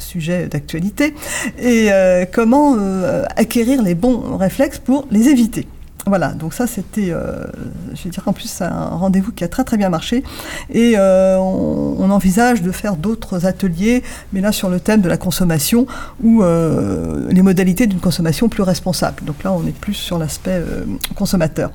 sujet 0.00 0.48
d'actualité, 0.48 1.14
et 1.56 1.92
euh, 1.92 2.24
comment 2.24 2.76
acquérir 3.36 3.80
les 3.80 3.94
bons 3.94 4.36
réflexes 4.36 4.80
pour 4.80 5.06
les 5.12 5.28
éviter. 5.28 5.68
Voilà, 6.06 6.32
donc 6.32 6.52
ça 6.52 6.66
c'était, 6.66 7.10
euh, 7.10 7.44
je 7.94 8.08
dire 8.10 8.22
en 8.26 8.34
plus, 8.34 8.48
c'est 8.48 8.64
un 8.64 8.88
rendez-vous 8.88 9.32
qui 9.32 9.42
a 9.42 9.48
très 9.48 9.64
très 9.64 9.78
bien 9.78 9.88
marché. 9.88 10.22
Et 10.70 10.94
euh, 10.96 11.36
on, 11.38 12.10
envisage 12.10 12.62
de 12.62 12.70
faire 12.70 12.96
d'autres 12.96 13.46
ateliers, 13.46 14.02
mais 14.32 14.42
là 14.42 14.52
sur 14.52 14.68
le 14.68 14.78
thème 14.78 15.00
de 15.00 15.08
la 15.08 15.16
consommation 15.16 15.86
ou 16.22 16.42
euh, 16.42 17.26
les 17.30 17.40
modalités 17.40 17.86
d'une 17.86 17.98
consommation 17.98 18.48
plus 18.48 18.62
responsable. 18.62 19.24
Donc 19.24 19.42
là 19.42 19.52
on 19.52 19.66
est 19.66 19.74
plus 19.74 19.94
sur 19.94 20.18
l'aspect 20.18 20.50
euh, 20.50 20.84
consommateur. 21.16 21.72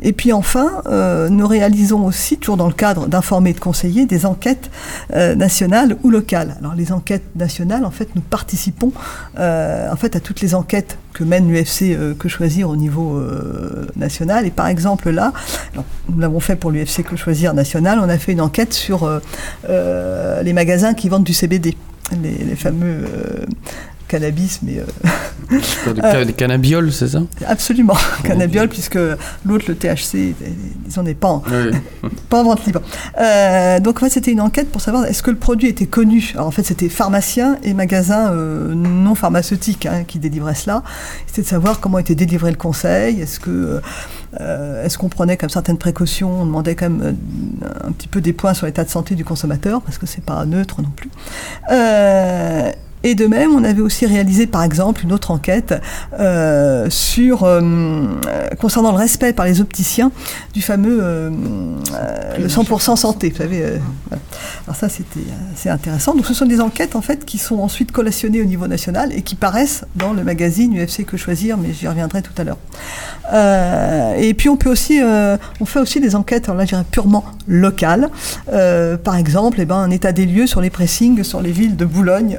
Et 0.00 0.12
puis 0.12 0.32
enfin, 0.32 0.82
nous 1.30 1.46
réalisons 1.46 2.04
aussi, 2.06 2.38
toujours 2.38 2.56
dans 2.56 2.66
le 2.66 2.72
cadre 2.72 3.06
d'informer 3.06 3.50
et 3.50 3.52
de 3.52 3.60
conseiller, 3.60 4.06
des 4.06 4.24
enquêtes 4.26 4.70
nationales 5.12 5.96
ou 6.02 6.10
locales. 6.10 6.56
Alors 6.60 6.74
les 6.74 6.90
enquêtes 6.90 7.36
nationales, 7.36 7.84
en 7.84 7.90
fait, 7.90 8.08
nous 8.14 8.22
participons 8.22 8.92
en 9.36 9.96
fait 9.96 10.16
à 10.16 10.20
toutes 10.20 10.40
les 10.40 10.54
enquêtes 10.54 10.98
que 11.16 11.24
mène 11.24 11.50
l'UFC 11.50 11.82
euh, 11.82 12.14
Que 12.14 12.28
Choisir 12.28 12.68
au 12.68 12.76
niveau 12.76 13.16
euh, 13.16 13.86
national. 13.96 14.44
Et 14.46 14.50
par 14.50 14.66
exemple 14.66 15.10
là, 15.10 15.32
nous 15.74 16.20
l'avons 16.20 16.40
fait 16.40 16.56
pour 16.56 16.70
l'UFC 16.70 17.02
Que 17.02 17.16
Choisir 17.16 17.54
national, 17.54 17.98
on 17.98 18.08
a 18.08 18.18
fait 18.18 18.32
une 18.32 18.42
enquête 18.42 18.74
sur 18.74 19.08
euh, 19.68 20.42
les 20.42 20.52
magasins 20.52 20.92
qui 20.92 21.08
vendent 21.08 21.24
du 21.24 21.32
CBD, 21.32 21.74
les, 22.22 22.54
fameux 22.54 23.04
cannabis, 24.08 24.60
mais 24.62 24.78
euh, 24.78 24.84
Des 25.94 26.00
ca- 26.00 26.24
des 26.24 26.32
cannabioles, 26.32 26.92
c'est 26.92 27.08
ça? 27.08 27.22
Absolument 27.46 27.94
cannabiol, 28.24 28.68
puisque 28.68 28.98
l'autre, 29.44 29.66
le 29.68 29.74
THC, 29.76 30.34
disons, 30.84 31.02
n'est 31.04 31.14
pas 31.14 31.28
en, 31.28 31.42
pas 32.28 32.40
en 32.40 32.44
vente 32.44 32.64
libre. 32.66 32.80
Euh, 33.20 33.78
donc 33.78 33.98
en 34.02 34.06
fait, 34.06 34.10
c'était 34.10 34.32
une 34.32 34.40
enquête 34.40 34.70
pour 34.72 34.80
savoir 34.80 35.04
est-ce 35.06 35.22
que 35.22 35.30
le 35.30 35.36
produit 35.36 35.68
était 35.68 35.86
connu. 35.86 36.32
Alors 36.34 36.46
en 36.48 36.50
fait, 36.50 36.64
c'était 36.64 36.88
pharmaciens 36.88 37.58
et 37.62 37.74
magasins 37.74 38.32
euh, 38.32 38.74
non 38.74 39.14
pharmaceutiques 39.14 39.86
hein, 39.86 40.02
qui 40.06 40.18
délivraient 40.18 40.54
cela. 40.56 40.82
C'était 41.26 41.42
de 41.42 41.46
savoir 41.46 41.78
comment 41.80 41.98
était 41.98 42.14
délivré 42.16 42.50
le 42.50 42.56
conseil. 42.56 43.20
Est-ce 43.20 43.38
que 43.38 43.80
euh, 44.40 44.84
est-ce 44.84 44.98
qu'on 44.98 45.08
prenait 45.08 45.36
comme 45.36 45.50
certaines 45.50 45.78
précautions 45.78 46.42
On 46.42 46.46
demandait 46.46 46.74
quand 46.74 46.90
même 46.90 47.16
un 47.84 47.92
petit 47.92 48.08
peu 48.08 48.20
des 48.20 48.32
points 48.32 48.54
sur 48.54 48.66
l'état 48.66 48.82
de 48.84 48.90
santé 48.90 49.14
du 49.14 49.24
consommateur 49.24 49.80
parce 49.82 49.98
que 49.98 50.06
c'est 50.06 50.24
pas 50.24 50.44
neutre 50.44 50.82
non 50.82 50.90
plus. 50.90 51.10
Et 53.02 53.14
de 53.14 53.26
même, 53.26 53.52
on 53.54 53.62
avait 53.64 53.80
aussi 53.80 54.06
réalisé, 54.06 54.46
par 54.46 54.62
exemple, 54.62 55.02
une 55.04 55.12
autre 55.12 55.30
enquête 55.30 55.74
euh, 56.18 56.88
sur 56.90 57.44
euh, 57.44 57.60
concernant 58.60 58.90
le 58.90 58.98
respect 58.98 59.32
par 59.32 59.46
les 59.46 59.60
opticiens 59.60 60.10
du 60.54 60.62
fameux 60.62 60.98
euh, 61.00 61.30
le 62.38 62.48
100% 62.48 62.96
santé. 62.96 63.30
Vous 63.30 63.36
savez. 63.36 63.64
Alors 64.66 64.76
ça, 64.76 64.88
c'était 64.88 65.20
assez 65.54 65.68
intéressant. 65.68 66.14
Donc, 66.14 66.26
ce 66.26 66.34
sont 66.34 66.46
des 66.46 66.60
enquêtes 66.60 66.96
en 66.96 67.02
fait 67.02 67.24
qui 67.24 67.38
sont 67.38 67.58
ensuite 67.58 67.92
collationnées 67.92 68.40
au 68.40 68.46
niveau 68.46 68.66
national 68.66 69.12
et 69.12 69.22
qui 69.22 69.34
paraissent 69.34 69.84
dans 69.94 70.12
le 70.12 70.24
magazine 70.24 70.76
UFC 70.76 71.04
Que 71.04 71.16
Choisir, 71.16 71.56
mais 71.56 71.72
j'y 71.72 71.88
reviendrai 71.88 72.22
tout 72.22 72.32
à 72.38 72.44
l'heure. 72.44 72.58
Et 74.18 74.34
puis, 74.34 74.48
on 74.48 74.56
peut 74.56 74.70
aussi, 74.70 75.00
on 75.02 75.64
fait 75.64 75.80
aussi 75.80 76.00
des 76.00 76.14
enquêtes, 76.16 76.48
là, 76.48 76.64
purement 76.90 77.24
locales. 77.46 78.10
Par 78.50 79.16
exemple, 79.16 79.58
eh 79.60 79.64
ben, 79.64 79.76
un 79.76 79.90
état 79.90 80.12
des 80.12 80.26
lieux 80.26 80.46
sur 80.46 80.60
les 80.60 80.70
pressings 80.70 81.22
sur 81.22 81.42
les 81.42 81.52
villes 81.52 81.76
de 81.76 81.84
Boulogne. 81.84 82.38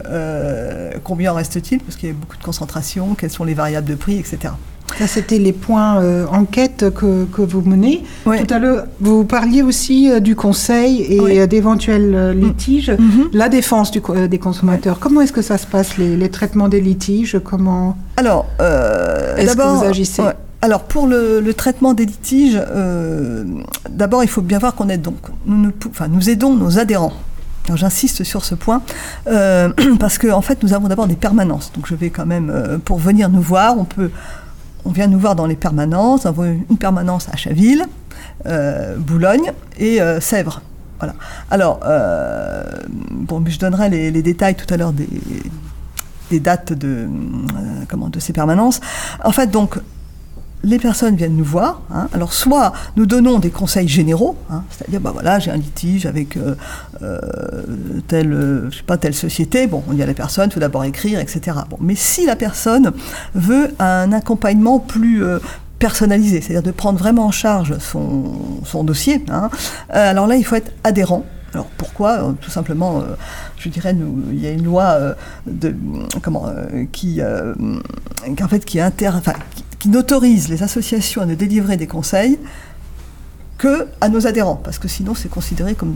Combien 1.03 1.31
en 1.31 1.35
reste-t-il 1.35 1.79
Parce 1.81 1.95
qu'il 1.95 2.09
y 2.09 2.11
a 2.11 2.15
beaucoup 2.15 2.37
de 2.37 2.43
concentration, 2.43 3.15
quelles 3.15 3.31
sont 3.31 3.43
les 3.43 3.53
variables 3.53 3.87
de 3.89 3.95
prix, 3.95 4.17
etc. 4.17 4.53
Ça, 4.97 5.05
c'était 5.05 5.37
les 5.37 5.51
points 5.51 6.01
euh, 6.01 6.25
enquête 6.27 6.85
que, 6.95 7.25
que 7.25 7.41
vous 7.41 7.61
menez. 7.61 8.03
Ouais. 8.25 8.43
Tout 8.43 8.53
à 8.53 8.57
l'heure, 8.57 8.85
vous 9.01 9.25
parliez 9.25 9.61
aussi 9.61 10.09
euh, 10.09 10.19
du 10.21 10.35
conseil 10.35 11.01
et 11.01 11.41
euh, 11.41 11.45
d'éventuels 11.45 12.15
euh, 12.15 12.33
litiges. 12.33 12.91
Mhm. 12.91 13.29
La 13.33 13.49
défense 13.49 13.91
du 13.91 14.01
euh, 14.09 14.27
des 14.27 14.39
consommateurs, 14.39 14.99
comment 14.99 15.21
est-ce 15.21 15.33
que 15.33 15.41
ça 15.41 15.57
se 15.57 15.67
passe, 15.67 15.97
les, 15.97 16.15
les 16.15 16.29
traitements 16.29 16.69
des 16.69 16.79
litiges? 16.81 17.37
Comment 17.43 17.97
Alors, 18.15 18.47
euh, 18.61 19.35
Est-ce 19.35 19.51
que 19.53 19.57
d'abord, 19.57 19.75
vous 19.75 19.83
agissez? 19.85 20.21
ouais. 20.21 20.33
Alors 20.61 20.83
pour 20.85 21.05
le, 21.05 21.41
le 21.41 21.53
traitement 21.53 21.93
des 21.93 22.05
litiges, 22.05 22.59
euh, 22.59 23.43
d'abord 23.89 24.23
il 24.23 24.27
faut 24.29 24.41
bien 24.41 24.57
voir 24.57 24.73
qu'on 24.73 24.89
aide 24.89 25.03
donc, 25.03 25.17
enfin, 25.91 26.07
nous 26.07 26.29
aidons 26.31 26.55
nos 26.55 26.79
adhérents. 26.79 27.13
J'insiste 27.75 28.23
sur 28.23 28.45
ce 28.45 28.55
point 28.55 28.81
euh, 29.27 29.69
parce 29.99 30.17
qu'en 30.17 30.37
en 30.37 30.41
fait 30.41 30.63
nous 30.63 30.73
avons 30.73 30.87
d'abord 30.87 31.07
des 31.07 31.15
permanences. 31.15 31.71
Donc 31.73 31.87
je 31.87 31.95
vais 31.95 32.09
quand 32.09 32.25
même 32.25 32.49
euh, 32.49 32.77
pour 32.77 32.97
venir 32.97 33.29
nous 33.29 33.41
voir, 33.41 33.77
on 33.77 33.85
peut, 33.85 34.11
on 34.85 34.91
vient 34.91 35.07
nous 35.07 35.19
voir 35.19 35.35
dans 35.35 35.45
les 35.45 35.55
permanences. 35.55 36.23
Nous 36.23 36.29
avons 36.29 36.43
une 36.69 36.77
permanence 36.77 37.27
à 37.31 37.35
Chaville, 37.35 37.85
euh, 38.45 38.95
Boulogne 38.97 39.51
et 39.77 39.99
Sèvres. 40.19 40.61
Voilà. 40.99 41.13
Alors 41.51 41.79
bon, 43.11 43.43
je 43.45 43.59
donnerai 43.59 43.89
les, 43.89 44.21
détails 44.23 44.55
tout 44.55 44.71
à 44.73 44.77
l'heure 44.77 44.93
des, 44.93 45.07
des 46.31 46.39
dates 46.39 46.73
de, 46.73 47.07
comment, 47.87 48.09
de 48.09 48.19
ces 48.19 48.33
permanences. 48.33 48.79
En 49.23 49.31
fait, 49.31 49.47
donc, 49.47 49.77
les 50.63 50.79
personnes 50.79 51.15
viennent 51.15 51.35
nous 51.35 51.43
voir. 51.43 51.81
hein. 51.93 52.07
Alors, 52.13 52.33
soit 52.33 52.73
nous 52.95 53.05
donnons 53.05 53.39
des 53.39 53.49
conseils 53.49 53.87
généraux, 53.87 54.35
hein, 54.49 54.63
c'est-à-dire, 54.69 54.99
bah 54.99 55.11
voilà, 55.13 55.39
j'ai 55.39 55.51
un 55.51 55.57
litige 55.57 56.05
avec 56.05 56.35
euh, 56.37 56.55
euh, 57.01 57.61
telle, 58.07 58.33
euh, 58.33 58.71
je 58.71 58.77
sais 58.77 58.83
pas, 58.83 58.97
telle 58.97 59.13
société. 59.13 59.67
Bon, 59.67 59.83
on 59.87 59.93
dit 59.93 60.03
à 60.03 60.05
la 60.05 60.13
personne, 60.13 60.51
faut 60.51 60.59
d'abord 60.59 60.83
écrire, 60.83 61.19
etc. 61.19 61.57
Bon, 61.69 61.77
mais 61.79 61.95
si 61.95 62.25
la 62.25 62.35
personne 62.35 62.91
veut 63.35 63.73
un 63.79 64.11
accompagnement 64.11 64.79
plus 64.79 65.23
personnalisé, 65.79 66.41
c'est-à-dire 66.41 66.63
de 66.63 66.71
prendre 66.71 66.97
vraiment 66.97 67.27
en 67.27 67.31
charge 67.31 67.77
son, 67.77 68.83
dossier, 68.83 69.23
hein, 69.29 69.49
alors 69.89 70.27
là, 70.27 70.35
il 70.35 70.43
faut 70.43 70.55
être 70.55 70.71
adhérent. 70.83 71.23
Alors 71.53 71.67
pourquoi? 71.77 72.35
Tout 72.41 72.51
simplement, 72.51 73.03
je 73.57 73.69
dirais, 73.69 73.93
nous, 73.93 74.23
il 74.31 74.41
y 74.41 74.47
a 74.47 74.51
une 74.51 74.65
loi 74.65 75.15
de, 75.45 75.75
comment, 76.21 76.51
qui, 76.91 77.21
en 77.21 78.47
fait, 78.47 78.65
qui, 78.65 78.79
inter, 78.79 79.11
qui 79.79 79.89
n'autorise 79.89 80.49
les 80.49 80.63
associations 80.63 81.21
à 81.21 81.25
ne 81.25 81.35
délivrer 81.35 81.77
des 81.77 81.87
conseils 81.87 82.39
que 83.57 83.87
à 84.01 84.09
nos 84.09 84.27
adhérents, 84.27 84.59
parce 84.63 84.77
que 84.79 84.87
sinon 84.87 85.15
c'est 85.15 85.29
considéré 85.29 85.73
comme, 85.73 85.95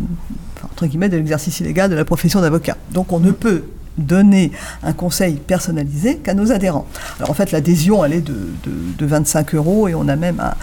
entre 0.63 0.85
guillemets, 0.87 1.09
de 1.09 1.17
l'exercice 1.17 1.59
illégal 1.59 1.89
de 1.91 1.95
la 1.95 2.05
profession 2.05 2.41
d'avocat. 2.41 2.75
Donc 2.91 3.11
on 3.13 3.19
ne 3.19 3.31
peut 3.31 3.63
donner 3.97 4.51
un 4.83 4.93
conseil 4.93 5.33
personnalisé 5.35 6.17
qu'à 6.17 6.33
nos 6.33 6.51
adhérents. 6.51 6.87
Alors 7.19 7.29
en 7.29 7.33
fait 7.33 7.51
l'adhésion 7.51 8.03
elle 8.05 8.13
est 8.13 8.21
de, 8.21 8.33
de, 8.63 8.71
de 8.97 9.05
25 9.05 9.53
euros 9.53 9.87
et 9.89 9.93
on 9.95 10.07
a 10.07 10.15
même 10.15 10.39
un- 10.39 10.53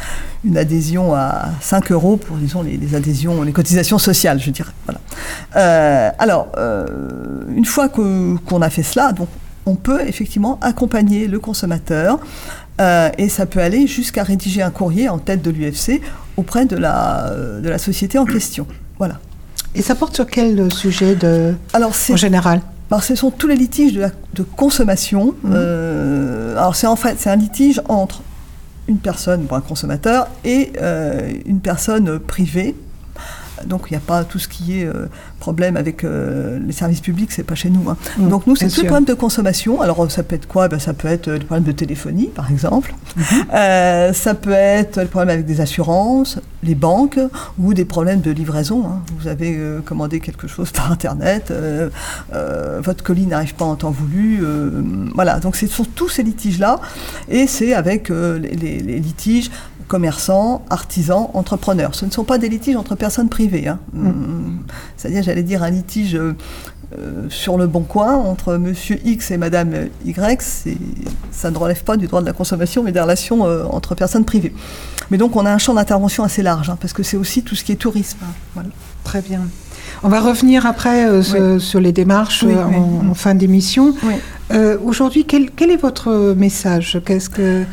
une 0.45 0.57
adhésion 0.57 1.15
à 1.15 1.51
5 1.61 1.93
euros 1.93 2.17
pour 2.17 2.37
disons 2.39 2.63
les, 2.63 2.95
adhésions, 2.95 3.43
les 3.43 3.53
cotisations 3.53 3.99
sociales 3.99 4.41
je 4.41 4.51
dirais. 4.51 4.73
Voilà. 4.87 5.01
Euh, 5.57 6.11
alors 6.19 6.49
euh, 6.57 6.87
une 7.55 7.67
fois 7.67 7.89
qu'on 7.91 8.63
a 8.63 8.71
fait 8.71 8.83
cela, 8.83 9.13
donc 9.13 9.29
on 9.67 9.75
peut 9.77 10.01
effectivement 10.09 10.59
accompagner 10.63 11.29
le 11.29 11.39
consommateur 11.39 12.19
euh, 12.81 13.11
et 13.19 13.29
ça 13.29 13.47
peut 13.47 13.61
aller 13.61 13.87
jusqu'à 13.87 14.23
rédiger 14.23 14.63
un 14.63 14.71
courrier 14.71 15.09
en 15.09 15.19
tête 15.19 15.43
de 15.43 15.51
l'UFC 15.51 16.01
auprès 16.37 16.65
de 16.67 16.77
la, 16.77 17.27
euh, 17.31 17.61
de 17.61 17.69
la 17.69 17.79
société 17.79 18.19
en 18.19 18.25
question. 18.25 18.67
Voilà. 18.99 19.19
Et 19.75 19.83
ça 19.83 19.95
porte 19.95 20.15
sur 20.15 20.27
quel 20.27 20.73
sujet 20.73 21.15
de, 21.15 21.55
Alors 21.73 21.93
en 22.11 22.17
général? 22.17 22.61
Alors, 22.91 23.03
ce 23.05 23.15
sont 23.15 23.31
tous 23.31 23.49
les 23.49 23.57
litiges 23.57 23.93
de, 23.93 24.01
la- 24.01 24.11
de 24.33 24.43
consommation. 24.43 25.35
Euh, 25.51 26.57
alors, 26.57 26.75
c'est 26.75 26.87
en 26.87 26.97
fait 26.97 27.17
c'est 27.19 27.29
un 27.29 27.37
litige 27.37 27.83
entre 27.89 28.23
une 28.89 28.97
personne, 28.97 29.43
bon, 29.43 29.57
un 29.57 29.61
consommateur, 29.61 30.29
et 30.45 30.73
euh, 30.81 31.31
une 31.45 31.61
personne 31.61 32.19
privée. 32.19 32.75
Donc, 33.67 33.87
il 33.91 33.95
n'y 33.95 33.97
a 33.99 34.01
pas 34.01 34.25
tout 34.25 34.39
ce 34.39 34.49
qui 34.49 34.81
est 34.81 34.87
euh, 34.87 35.07
problème 35.41 35.77
avec 35.77 36.05
euh, 36.05 36.59
les 36.65 36.73
services 36.73 37.01
publics, 37.01 37.33
c'est 37.33 37.43
pas 37.43 37.55
chez 37.55 37.71
nous. 37.71 37.89
hein. 37.91 37.97
Mm, 38.19 38.29
Donc, 38.29 38.47
nous, 38.47 38.57
c'est 38.57 38.67
les 38.67 38.71
sûr. 38.71 38.85
problèmes 38.85 39.05
de 39.05 39.15
consommation. 39.15 39.81
Alors, 39.81 40.05
euh, 40.05 40.09
ça 40.09 40.23
peut 40.23 40.35
être 40.37 40.47
quoi? 40.49 40.69
Ben, 40.69 40.79
Ça 40.79 40.93
peut 40.95 41.09
être 41.09 41.29
euh, 41.29 41.39
des 41.39 41.45
problèmes 41.45 41.65
de 41.67 41.73
téléphonie, 41.73 42.27
par 42.35 42.51
exemple. 42.51 42.95
Euh, 43.55 44.13
ça 44.13 44.35
peut 44.35 44.51
être 44.53 44.99
les 45.01 45.07
problèmes 45.07 45.31
avec 45.35 45.47
des 45.47 45.61
assurances, 45.61 46.39
les 46.63 46.75
banques, 46.75 47.19
ou 47.59 47.75
des 47.75 47.85
problèmes 47.85 48.21
de 48.21 48.31
livraison. 48.31 48.85
hein. 48.87 49.03
Vous 49.19 49.29
avez 49.29 49.55
euh, 49.57 49.81
commandé 49.81 50.21
quelque 50.21 50.47
chose 50.49 50.71
par 50.73 50.91
Internet, 50.93 51.51
euh, 51.51 51.89
euh, 52.35 52.81
votre 52.83 53.03
colis 53.05 53.27
n'arrive 53.27 53.55
pas 53.55 53.65
en 53.65 53.77
temps 53.77 53.91
voulu. 53.91 54.41
euh, 54.43 54.83
voilà, 55.15 55.39
donc 55.41 55.57
ce 55.57 55.67
sont 55.67 55.85
tous 55.85 56.09
ces 56.09 56.23
litiges-là, 56.23 56.81
et 57.29 57.47
c'est 57.47 57.75
avec 57.75 58.11
euh, 58.11 58.39
les, 58.39 58.51
les- 58.57 58.81
les 58.81 58.99
litiges 58.99 59.51
commerçants, 59.89 60.63
artisans, 60.71 61.29
entrepreneurs. 61.35 61.95
Ce 61.95 62.05
ne 62.05 62.11
sont 62.11 62.25
pas 62.25 62.39
des 62.39 62.49
litiges 62.49 62.77
entre 62.77 62.95
personnes 62.95 63.29
privées. 63.29 63.67
hein. 63.69 63.79
Hum, 63.97 64.59
C'est-à-dire, 64.97 65.23
j'allais 65.23 65.43
dire, 65.43 65.63
un 65.63 65.71
litige 65.71 66.15
euh, 66.15 66.37
euh, 66.99 67.27
sur 67.29 67.59
le 67.59 67.67
bon 67.67 67.83
coin 67.83 68.15
entre 68.15 68.57
monsieur 68.57 68.99
X 69.05 69.31
et 69.31 69.37
madame 69.37 69.73
Y, 70.07 70.41
ça 71.33 71.51
ne 71.51 71.59
relève 71.59 71.83
pas 71.85 71.97
du 71.97 72.07
droit 72.07 72.21
de 72.21 72.27
la 72.27 72.33
consommation, 72.33 72.83
mais 72.83 72.93
des 72.93 73.01
relations 73.01 73.47
euh, 73.47 73.65
entre 73.71 73.95
personnes 73.95 74.25
privées. 74.25 74.55
Mais 75.11 75.19
donc, 75.19 75.37
on 75.37 75.45
a 75.47 75.51
un 75.53 75.59
champ 75.59 75.75
d'intervention 75.75 76.23
assez 76.25 76.43
large, 76.43 76.71
hein, 76.71 76.79
parce 76.81 76.93
que 76.93 77.03
c'est 77.03 77.17
aussi 77.17 77.43
tout 77.43 77.55
ce 77.57 77.65
qui 77.65 77.73
est 77.73 77.77
tourisme. 77.77 78.19
hein. 78.23 78.33
Voilà. 78.55 78.69
Très 79.05 79.23
bien. 79.23 79.41
On 80.03 80.09
va 80.09 80.21
revenir 80.21 80.67
après 80.67 81.07
euh, 81.09 81.23
ce- 81.23 81.59
sur 81.59 81.81
les 81.81 81.93
démarches 81.93 82.43
Oui, 82.47 82.53
oui. 82.55 82.77
en, 83.11 83.15
fin 83.15 83.35
d'émission. 83.35 83.95
Aujourd'hui, 84.85 85.25
quel, 85.27 85.51
quel 85.51 85.71
est 85.71 85.77
votre 85.77 86.35
message? 86.37 87.01
Qu'est-ce 87.05 87.29
que 87.31 87.65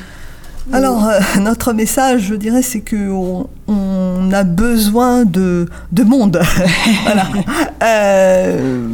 Alors, 0.73 1.08
euh, 1.08 1.19
notre 1.41 1.73
message, 1.73 2.23
je 2.23 2.36
dirais, 2.36 2.62
c'est 2.62 2.82
qu'on 2.82 3.47
on 3.67 4.32
a 4.32 4.43
besoin 4.43 5.25
de, 5.25 5.69
de 5.91 6.04
monde. 6.04 6.41
voilà. 7.04 7.28
Euh, 7.84 8.88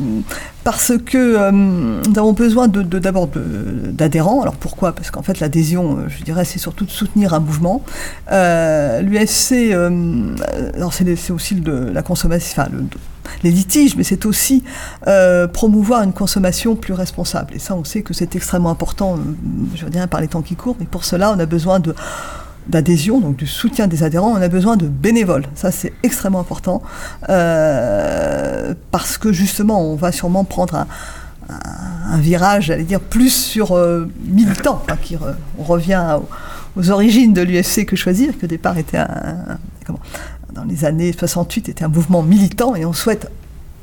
parce 0.64 0.94
que 1.06 1.18
euh, 1.18 1.52
nous 1.52 2.18
avons 2.20 2.34
besoin 2.34 2.68
de, 2.68 2.82
de- 2.82 3.00
d'abord 3.00 3.28
de- 3.28 3.42
d'adhérents. 3.92 4.42
Alors 4.42 4.56
pourquoi? 4.56 4.94
Parce 4.94 5.10
qu'en 5.12 5.22
fait 5.24 5.40
l'adhésion, 5.40 5.98
euh, 5.98 6.02
je 6.08 6.24
dirais, 6.24 6.46
c'est 6.46 6.60
surtout 6.60 6.86
de 6.86 6.92
soutenir 6.92 7.34
un 7.34 7.40
mouvement. 7.40 7.84
Euh, 8.32 9.02
L'UFC, 9.02 9.72
euh, 9.74 10.36
c'est, 11.16 11.32
aussi 11.32 11.56
le- 11.56 11.92
la 11.92 12.02
consommation, 12.04 12.62
enfin 12.62 12.70
le- 12.72 12.84
les 13.44 13.52
litiges, 13.52 13.96
mais 13.96 14.04
c'est 14.04 14.26
aussi 14.26 14.64
euh, 15.08 15.48
promouvoir 15.48 16.04
une 16.04 16.14
consommation 16.14 16.76
plus 16.76 16.94
responsable. 16.94 17.56
Et 17.56 17.60
ça, 17.60 17.76
on 17.76 17.84
sait 17.84 18.02
que 18.02 18.14
c'est 18.14 18.36
extrêmement 18.36 18.70
important, 18.72 19.16
euh, 19.16 19.20
je 19.76 19.84
veux 19.86 19.90
dire, 19.92 20.08
par 20.08 20.22
les 20.22 20.28
temps 20.28 20.42
qui 20.42 20.56
courent. 20.56 20.76
Mais 20.80 20.86
pour 20.86 21.06
cela, 21.06 21.32
on 21.36 21.40
a 21.40 21.46
besoin 21.46 21.80
de 21.80 21.96
d'adhésion, 22.68 23.20
donc 23.20 23.36
du 23.36 23.48
soutien 23.48 23.88
des 23.88 24.04
adhérents, 24.04 24.32
on 24.32 24.42
a 24.42 24.48
besoin 24.48 24.78
de 24.78 24.88
bénévoles. 24.88 25.46
Ça, 25.56 25.72
c'est 25.72 25.94
extrêmement 26.04 26.40
important 26.40 26.82
euh, 27.30 28.74
parce 28.92 29.18
que 29.18 29.34
justement, 29.34 29.82
on 29.82 29.96
va 29.96 30.12
sûrement 30.12 30.44
prendre 30.44 30.76
un, 30.76 30.88
virage, 32.20 32.66
j'allais 32.66 32.84
dire, 32.84 33.00
plus 33.00 33.30
sur 33.30 33.74
euh, 33.76 34.10
militant. 34.26 34.82
Enfin, 34.84 34.98
qui 35.02 35.16
re- 35.16 35.36
on 35.58 35.64
revient 35.64 36.20
aux, 36.78 36.90
origines 36.92 37.34
de 37.34 37.42
l'UFC 37.42 37.86
que 37.86 37.96
choisir, 37.96 38.38
qui 38.38 38.46
au 38.46 38.48
départ 38.48 38.78
était 38.78 38.98
un, 38.98 39.58
dans 40.54 40.64
les 40.64 40.86
années 40.86 41.14
68 41.14 41.70
était 41.70 41.84
un 41.84 41.90
mouvement 41.90 42.22
militant 42.22 42.76
et 42.76 42.86
on 42.86 42.94
souhaite 42.94 43.30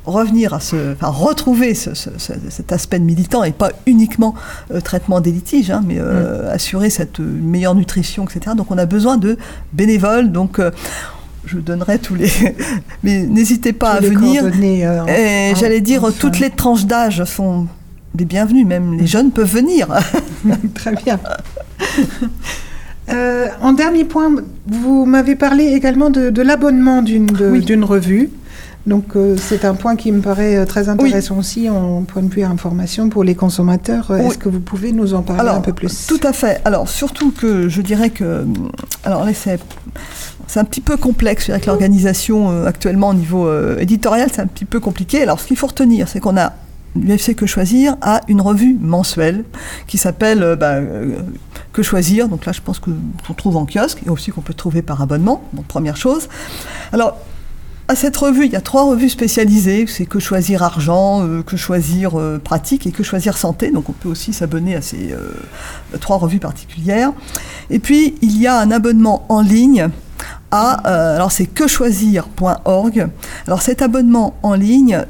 revenir 0.05 0.53
à 0.53 0.59
ce, 0.59 0.93
enfin 0.93 1.07
retrouver 1.09 1.73
ce- 1.75 1.93
ce- 1.93 2.09
ce- 2.17 2.33
cet 2.49 2.71
aspect 2.71 2.99
de 2.99 3.03
militant 3.05 3.43
et 3.43 3.51
pas 3.51 3.71
uniquement 3.85 4.33
euh, 4.73 4.79
traitement 4.81 5.21
des 5.21 5.31
litiges, 5.31 5.69
hein, 5.71 5.83
mais 5.85 5.97
euh, 5.99 6.51
assurer 6.51 6.89
cette 6.89 7.19
euh, 7.19 7.23
meilleure 7.41 7.75
nutrition, 7.75 8.25
etc. 8.25 8.55
Donc 8.57 8.71
on 8.71 8.77
a 8.77 8.85
besoin 8.85 9.17
de 9.17 9.37
bénévoles. 9.73 10.31
Donc 10.31 10.57
euh, 10.59 10.71
je 11.45 11.57
donnerai 11.57 11.99
tous 11.99 12.15
les, 12.15 12.29
mais 13.03 13.23
n'hésitez 13.27 13.73
pas 13.73 13.97
Tous 13.97 14.05
à 14.05 14.09
venir. 14.09 14.41
coordonnées, 14.41 14.79
Et 14.79 14.87
en- 14.87 15.55
j'allais 15.55 15.81
dire 15.81 16.03
enfin. 16.03 16.13
toutes 16.19 16.39
les 16.39 16.49
tranches 16.49 16.85
d'âge 16.85 17.23
sont 17.25 17.67
les 18.17 18.25
bienvenues, 18.25 18.65
même 18.65 18.97
les 18.97 19.05
jeunes 19.07 19.31
peuvent 19.31 19.51
venir. 19.53 19.87
Très 20.73 20.93
bien. 20.95 21.19
En 23.61 23.73
dernier 23.73 24.03
point, 24.05 24.31
vous 24.67 25.05
m'avez 25.05 25.35
parlé 25.35 25.65
également 25.65 26.09
de, 26.11 26.29
de 26.29 26.41
l'abonnement 26.43 27.01
d'une 27.01 27.27
Oui. 27.51 27.65
d'une 27.65 27.83
revue. 27.83 28.29
Donc 28.87 29.15
euh, 29.15 29.35
c'est 29.37 29.65
un 29.65 29.75
point 29.75 29.95
qui 29.95 30.11
me 30.11 30.21
paraît 30.21 30.55
euh, 30.57 30.65
très 30.65 30.89
intéressant 30.89 31.37
aussi 31.37 31.69
en 31.69 32.03
point 32.03 32.21
de 32.23 32.33
vue 32.33 32.43
information 32.43 33.09
pour 33.09 33.23
les 33.23 33.35
consommateurs. 33.35 34.09
Euh, 34.11 34.19
Oui. 34.21 34.27
Est-ce 34.27 34.37
que 34.37 34.49
vous 34.49 34.61
pouvez 34.61 34.91
nous 34.93 35.13
en 35.13 35.21
parler 35.21 35.41
Alors, 35.41 35.55
un 35.55 35.61
peu 35.61 35.73
plus? 35.73 36.07
Tout 36.07 36.19
à 36.23 36.33
fait. 36.33 36.61
Alors, 36.65 36.87
surtout 36.87 37.31
que 37.31 37.67
je 37.69 37.81
dirais 37.81 38.09
que. 38.09 38.45
Alors 39.03 39.25
là, 39.25 39.33
c'est. 39.33 39.59
C'est 40.47 40.59
un 40.59 40.65
petit 40.65 40.81
peu 40.81 40.97
complexe, 40.97 41.45
que 41.45 41.67
l'organisation 41.67 42.49
euh, 42.49 42.65
actuellement 42.65 43.09
au 43.09 43.13
niveau 43.13 43.45
euh, 43.45 43.77
éditorial, 43.77 44.29
c'est 44.33 44.41
un 44.41 44.47
petit 44.47 44.65
peu 44.65 44.79
compliqué. 44.79 45.21
Alors 45.21 45.39
ce 45.39 45.45
qu'il 45.45 45.55
faut 45.57 45.67
retenir, 45.67 46.07
c'est 46.07 46.19
qu'on 46.19 46.37
a 46.37 46.53
l'UFC 46.95 47.35
Que 47.35 47.45
Choisir 47.45 47.97
a 48.01 48.21
une 48.27 48.41
revue 48.41 48.75
mensuelle 48.81 49.43
qui 49.85 49.99
s'appelle 49.99 50.41
euh, 50.41 50.55
bah, 50.55 50.73
euh, 50.77 51.17
Que 51.71 51.83
Choisir. 51.83 52.29
Donc 52.29 52.47
là, 52.47 52.51
je 52.51 52.61
pense 52.61 52.79
que 52.79 52.89
qu'on 53.27 53.33
trouve 53.35 53.57
en 53.57 53.67
kiosque 53.67 53.99
et 54.07 54.09
aussi 54.09 54.31
qu'on 54.31 54.41
peut 54.41 54.55
trouver 54.55 54.81
par 54.81 54.99
abonnement. 55.03 55.43
Donc 55.53 55.65
première 55.65 55.97
chose. 55.97 56.29
Alors 56.91 57.15
à 57.89 57.95
cette 57.95 58.15
revue, 58.17 58.45
il 58.45 58.51
y 58.51 58.55
a 58.55 58.61
trois 58.61 58.83
revues 58.83 59.09
spécialisées. 59.09 59.85
C'est 59.87 60.05
Que 60.05 60.19
Choisir 60.19 60.61
Argent, 60.61 61.25
euh, 61.25 61.41
Que 61.41 61.57
Choisir 61.57 62.19
euh, 62.19 62.37
Pratique 62.37 62.85
et 62.85 62.91
Que 62.91 63.01
Choisir 63.01 63.35
Santé. 63.35 63.71
Donc 63.71 63.89
on 63.89 63.93
peut 63.93 64.09
aussi 64.09 64.31
s'abonner 64.31 64.75
à 64.75 64.81
ces 64.83 65.11
euh, 65.11 65.31
trois 65.99 66.17
revues 66.17 66.37
particulières. 66.37 67.11
Et 67.71 67.79
puis 67.79 68.13
il 68.21 68.39
y 68.39 68.45
a 68.45 68.59
un 68.59 68.69
abonnement 68.69 69.25
en 69.27 69.41
ligne 69.41 69.89
à, 70.51 70.73
alors 71.15 71.31
c'est 71.31 71.47
quechoisir.org. 71.47 73.07
Alors 73.47 73.63
cet 73.63 73.81
abonnement 73.81 74.35
en 74.43 74.53
ligne, 74.53 75.03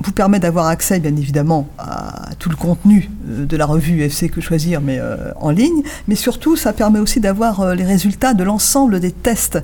vous 0.00 0.12
permet 0.12 0.38
d'avoir 0.38 0.66
accès 0.66 1.00
bien 1.00 1.16
évidemment 1.16 1.66
à 1.78 2.28
tout 2.38 2.50
le 2.50 2.56
contenu 2.56 3.10
de 3.24 3.56
la 3.56 3.64
revue 3.64 4.06
UFC 4.06 4.30
Que 4.30 4.42
Choisir, 4.42 4.82
mais 4.82 5.00
en 5.40 5.50
ligne. 5.50 5.82
Mais 6.08 6.14
surtout, 6.14 6.56
ça 6.56 6.72
permet 6.72 6.98
aussi 6.98 7.20
d'avoir 7.20 7.74
les 7.74 7.84
résultats 7.84 8.34
de 8.34 8.44
l'ensemble 8.44 9.00
des 9.00 9.12
tests, 9.12 9.58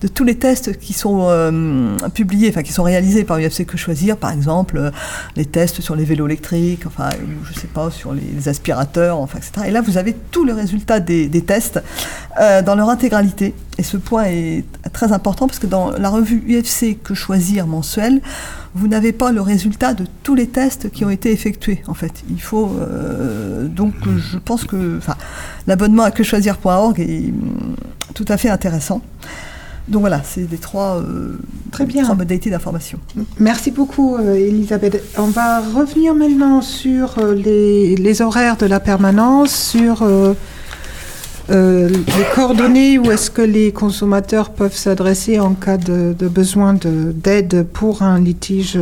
de 0.00 0.08
tous 0.08 0.24
les 0.24 0.36
tests 0.36 0.78
qui 0.78 0.92
sont 0.92 1.26
euh, 1.28 1.96
publiés, 2.14 2.48
enfin 2.50 2.62
qui 2.62 2.72
sont 2.72 2.82
réalisés 2.82 3.24
par 3.24 3.38
UFC 3.38 3.64
Que 3.64 3.76
Choisir, 3.76 4.16
par 4.16 4.32
exemple 4.32 4.78
euh, 4.78 4.90
les 5.36 5.44
tests 5.44 5.80
sur 5.80 5.96
les 5.96 6.04
vélos 6.04 6.26
électriques, 6.26 6.86
enfin 6.86 7.08
ou 7.22 7.44
je 7.46 7.58
sais 7.58 7.66
pas 7.66 7.90
sur 7.90 8.12
les, 8.12 8.22
les 8.22 8.48
aspirateurs, 8.48 9.18
enfin 9.18 9.38
etc. 9.38 9.68
Et 9.68 9.70
là, 9.70 9.80
vous 9.80 9.98
avez 9.98 10.14
tous 10.30 10.44
les 10.44 10.52
résultats 10.52 11.00
des, 11.00 11.28
des 11.28 11.42
tests 11.42 11.80
euh, 12.40 12.62
dans 12.62 12.74
leur 12.74 12.88
intégralité. 12.90 13.54
Et 13.78 13.82
ce 13.82 13.96
point 13.96 14.24
est 14.24 14.64
très 14.92 15.12
important 15.12 15.46
parce 15.46 15.58
que 15.58 15.66
dans 15.66 15.90
la 15.90 16.08
revue 16.08 16.42
UFC 16.48 16.96
Que 17.02 17.14
Choisir 17.14 17.66
mensuelle, 17.66 18.22
vous 18.74 18.88
n'avez 18.88 19.12
pas 19.12 19.32
le 19.32 19.40
résultat 19.40 19.94
de 19.94 20.06
tous 20.22 20.34
les 20.34 20.46
tests 20.46 20.90
qui 20.90 21.04
ont 21.04 21.10
été 21.10 21.30
effectués. 21.30 21.82
En 21.86 21.94
fait, 21.94 22.24
il 22.30 22.40
faut 22.40 22.70
donc 23.64 23.94
je 24.04 24.38
pense 24.38 24.64
que 24.64 24.98
l'abonnement 25.66 26.04
à 26.04 26.10
quechoisir.org 26.10 27.00
est 27.00 27.28
hum, 27.28 27.76
tout 28.14 28.24
à 28.28 28.36
fait 28.38 28.48
intéressant. 28.48 29.02
Donc 29.88 30.00
voilà, 30.00 30.20
c'est 30.24 30.50
les 30.50 30.56
trois, 30.58 30.96
euh, 30.96 31.38
Très 31.70 31.86
bien. 31.86 32.02
trois 32.02 32.16
modalités 32.16 32.50
d'information. 32.50 32.98
Merci 33.38 33.70
beaucoup, 33.70 34.16
euh, 34.16 34.34
Elisabeth. 34.34 35.00
On 35.16 35.28
va 35.28 35.60
revenir 35.60 36.12
maintenant 36.14 36.60
sur 36.60 37.18
euh, 37.18 37.34
les, 37.34 37.94
les 37.94 38.20
horaires 38.22 38.56
de 38.56 38.66
la 38.66 38.80
permanence, 38.80 39.54
sur 39.54 40.04
les 41.48 42.24
coordonnées 42.34 42.98
où 42.98 43.10
est-ce 43.12 43.30
que 43.30 43.42
les 43.42 43.70
consommateurs 43.72 44.50
peuvent 44.50 44.74
s'adresser 44.76 45.38
en 45.38 45.54
cas 45.54 45.76
de, 45.76 46.12
de 46.18 46.26
besoin 46.26 46.74
de- 46.74 47.12
d'aide 47.12 47.64
pour 47.72 48.02
un 48.02 48.18
litige 48.18 48.76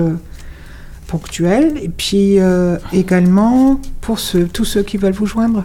ponctuel, 1.06 1.74
et 1.82 1.90
puis 1.90 2.38
également 2.94 3.78
pour 4.00 4.18
ceux, 4.18 4.46
tous 4.46 4.64
ceux 4.64 4.82
qui 4.82 4.96
veulent 4.96 5.12
vous 5.12 5.26
joindre. 5.26 5.62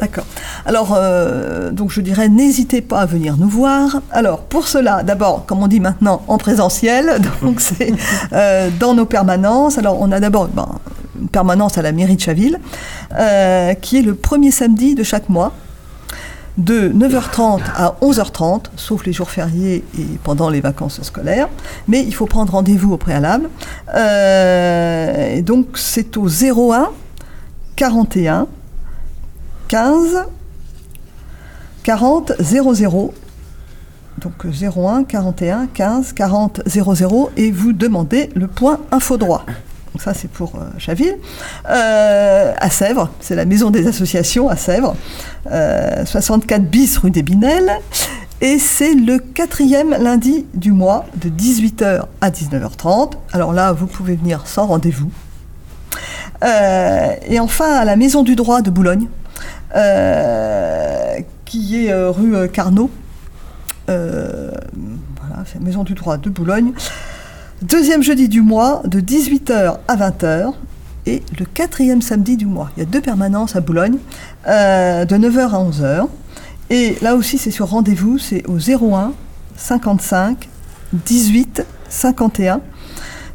D'accord. 0.00 0.24
Alors, 0.64 0.94
euh, 0.96 1.70
donc 1.72 1.90
je 1.90 2.00
dirais, 2.00 2.30
n'hésitez 2.30 2.80
pas 2.80 3.00
à 3.00 3.06
venir 3.06 3.36
nous 3.36 3.48
voir. 3.48 4.00
Alors, 4.10 4.40
pour 4.40 4.66
cela, 4.66 5.02
d'abord, 5.02 5.44
comme 5.44 5.62
on 5.62 5.68
dit 5.68 5.80
maintenant, 5.80 6.22
en 6.26 6.38
présentiel, 6.38 7.20
donc 7.42 7.60
c'est 7.60 7.92
euh, 8.32 8.70
dans 8.80 8.94
nos 8.94 9.04
permanences. 9.04 9.76
Alors, 9.76 10.00
on 10.00 10.10
a 10.10 10.18
d'abord 10.18 10.48
ben, 10.48 10.68
une 11.20 11.28
permanence 11.28 11.76
à 11.76 11.82
la 11.82 11.92
mairie 11.92 12.16
de 12.16 12.20
Chaville, 12.20 12.58
euh, 13.14 13.74
qui 13.74 13.98
est 13.98 14.02
le 14.02 14.14
premier 14.14 14.50
samedi 14.50 14.94
de 14.94 15.02
chaque 15.02 15.28
mois, 15.28 15.52
de 16.56 16.88
9h30 16.88 17.60
à 17.76 17.94
11h30, 18.00 18.64
sauf 18.76 19.04
les 19.04 19.12
jours 19.12 19.30
fériés 19.30 19.84
et 19.98 20.06
pendant 20.24 20.48
les 20.48 20.62
vacances 20.62 21.02
scolaires. 21.02 21.48
Mais 21.88 22.02
il 22.02 22.14
faut 22.14 22.26
prendre 22.26 22.52
rendez-vous 22.52 22.94
au 22.94 22.96
préalable. 22.96 23.50
Et 23.94 25.42
donc, 25.42 25.76
c'est 25.76 26.16
au 26.16 26.26
01 26.26 26.88
41 27.76 28.46
15 29.70 30.24
40 31.84 32.32
00. 32.40 33.14
Donc 34.18 34.32
01 34.44 35.04
41 35.04 35.68
15 35.68 36.12
40 36.12 36.62
00 36.66 37.30
et 37.36 37.52
vous 37.52 37.72
demandez 37.72 38.30
le 38.34 38.48
point 38.48 38.80
info 38.90 39.16
droit. 39.16 39.44
Donc 39.92 40.02
ça 40.02 40.12
c'est 40.12 40.28
pour 40.28 40.56
euh, 40.56 40.68
Chaville. 40.78 41.16
Euh, 41.68 42.52
à 42.58 42.68
Sèvres, 42.68 43.10
c'est 43.20 43.36
la 43.36 43.44
maison 43.44 43.70
des 43.70 43.86
associations 43.86 44.48
à 44.48 44.56
Sèvres, 44.56 44.96
euh, 45.52 46.04
64 46.04 46.64
bis 46.64 46.98
rue 46.98 47.12
des 47.12 47.22
Binelles. 47.22 47.70
Et 48.40 48.58
c'est 48.58 48.94
le 48.94 49.18
quatrième 49.18 49.90
lundi 49.90 50.46
du 50.52 50.72
mois 50.72 51.06
de 51.14 51.28
18h 51.28 52.06
à 52.20 52.30
19h30. 52.30 53.12
Alors 53.32 53.52
là, 53.52 53.72
vous 53.72 53.86
pouvez 53.86 54.16
venir 54.16 54.48
sans 54.48 54.66
rendez-vous. 54.66 55.12
Euh, 56.42 57.14
et 57.28 57.38
enfin, 57.38 57.72
à 57.72 57.84
la 57.84 57.96
Maison 57.96 58.22
du 58.22 58.34
droit 58.34 58.62
de 58.62 58.70
Boulogne, 58.70 59.06
euh, 59.06 59.19
qui 61.50 61.84
est 61.84 61.92
euh, 61.92 62.10
rue 62.10 62.36
euh, 62.36 62.46
Carnot. 62.46 62.90
Euh, 63.88 64.52
voilà, 65.20 65.44
Maison 65.60 65.82
du 65.82 65.94
droit 65.94 66.16
de 66.16 66.30
Boulogne. 66.30 66.72
Deuxième 67.62 68.02
jeudi 68.02 68.28
du 68.28 68.40
mois, 68.40 68.82
de 68.84 69.00
18h 69.00 69.78
à 69.88 69.96
20h. 69.96 70.52
Et 71.06 71.22
le 71.38 71.44
quatrième 71.44 72.02
samedi 72.02 72.36
du 72.36 72.46
mois. 72.46 72.70
Il 72.76 72.80
y 72.80 72.82
a 72.82 72.86
deux 72.86 73.00
permanences 73.00 73.56
à 73.56 73.60
Boulogne, 73.60 73.96
euh, 74.46 75.04
de 75.04 75.16
9h 75.16 75.40
à 75.40 75.58
11h. 75.58 76.06
Et 76.68 76.96
là 77.02 77.16
aussi, 77.16 77.36
c'est 77.36 77.50
sur 77.50 77.70
rendez-vous, 77.70 78.18
c'est 78.18 78.46
au 78.46 78.58
01 78.58 79.12
55 79.56 80.48
18 80.92 81.64
51 81.88 82.60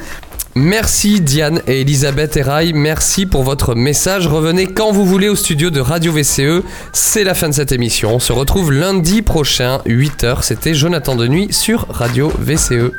Merci 0.55 1.19
Diane 1.19 1.61
et 1.65 1.81
Elisabeth 1.81 2.37
Eraille, 2.37 2.73
merci 2.73 3.25
pour 3.25 3.41
votre 3.41 3.73
message. 3.73 4.27
Revenez 4.27 4.67
quand 4.67 4.91
vous 4.91 5.05
voulez 5.05 5.27
au 5.27 5.35
studio 5.35 5.71
de 5.71 5.79
Radio 5.79 6.11
VCE. 6.11 6.61
C'est 6.91 7.23
la 7.23 7.33
fin 7.33 7.49
de 7.49 7.55
cette 7.55 7.71
émission. 7.71 8.13
On 8.13 8.19
se 8.19 8.33
retrouve 8.33 8.71
lundi 8.71 9.23
prochain, 9.23 9.79
8h. 9.87 10.43
C'était 10.43 10.75
Jonathan 10.75 11.15
Denuy 11.15 11.51
sur 11.51 11.87
Radio 11.89 12.31
VCE. 12.37 12.91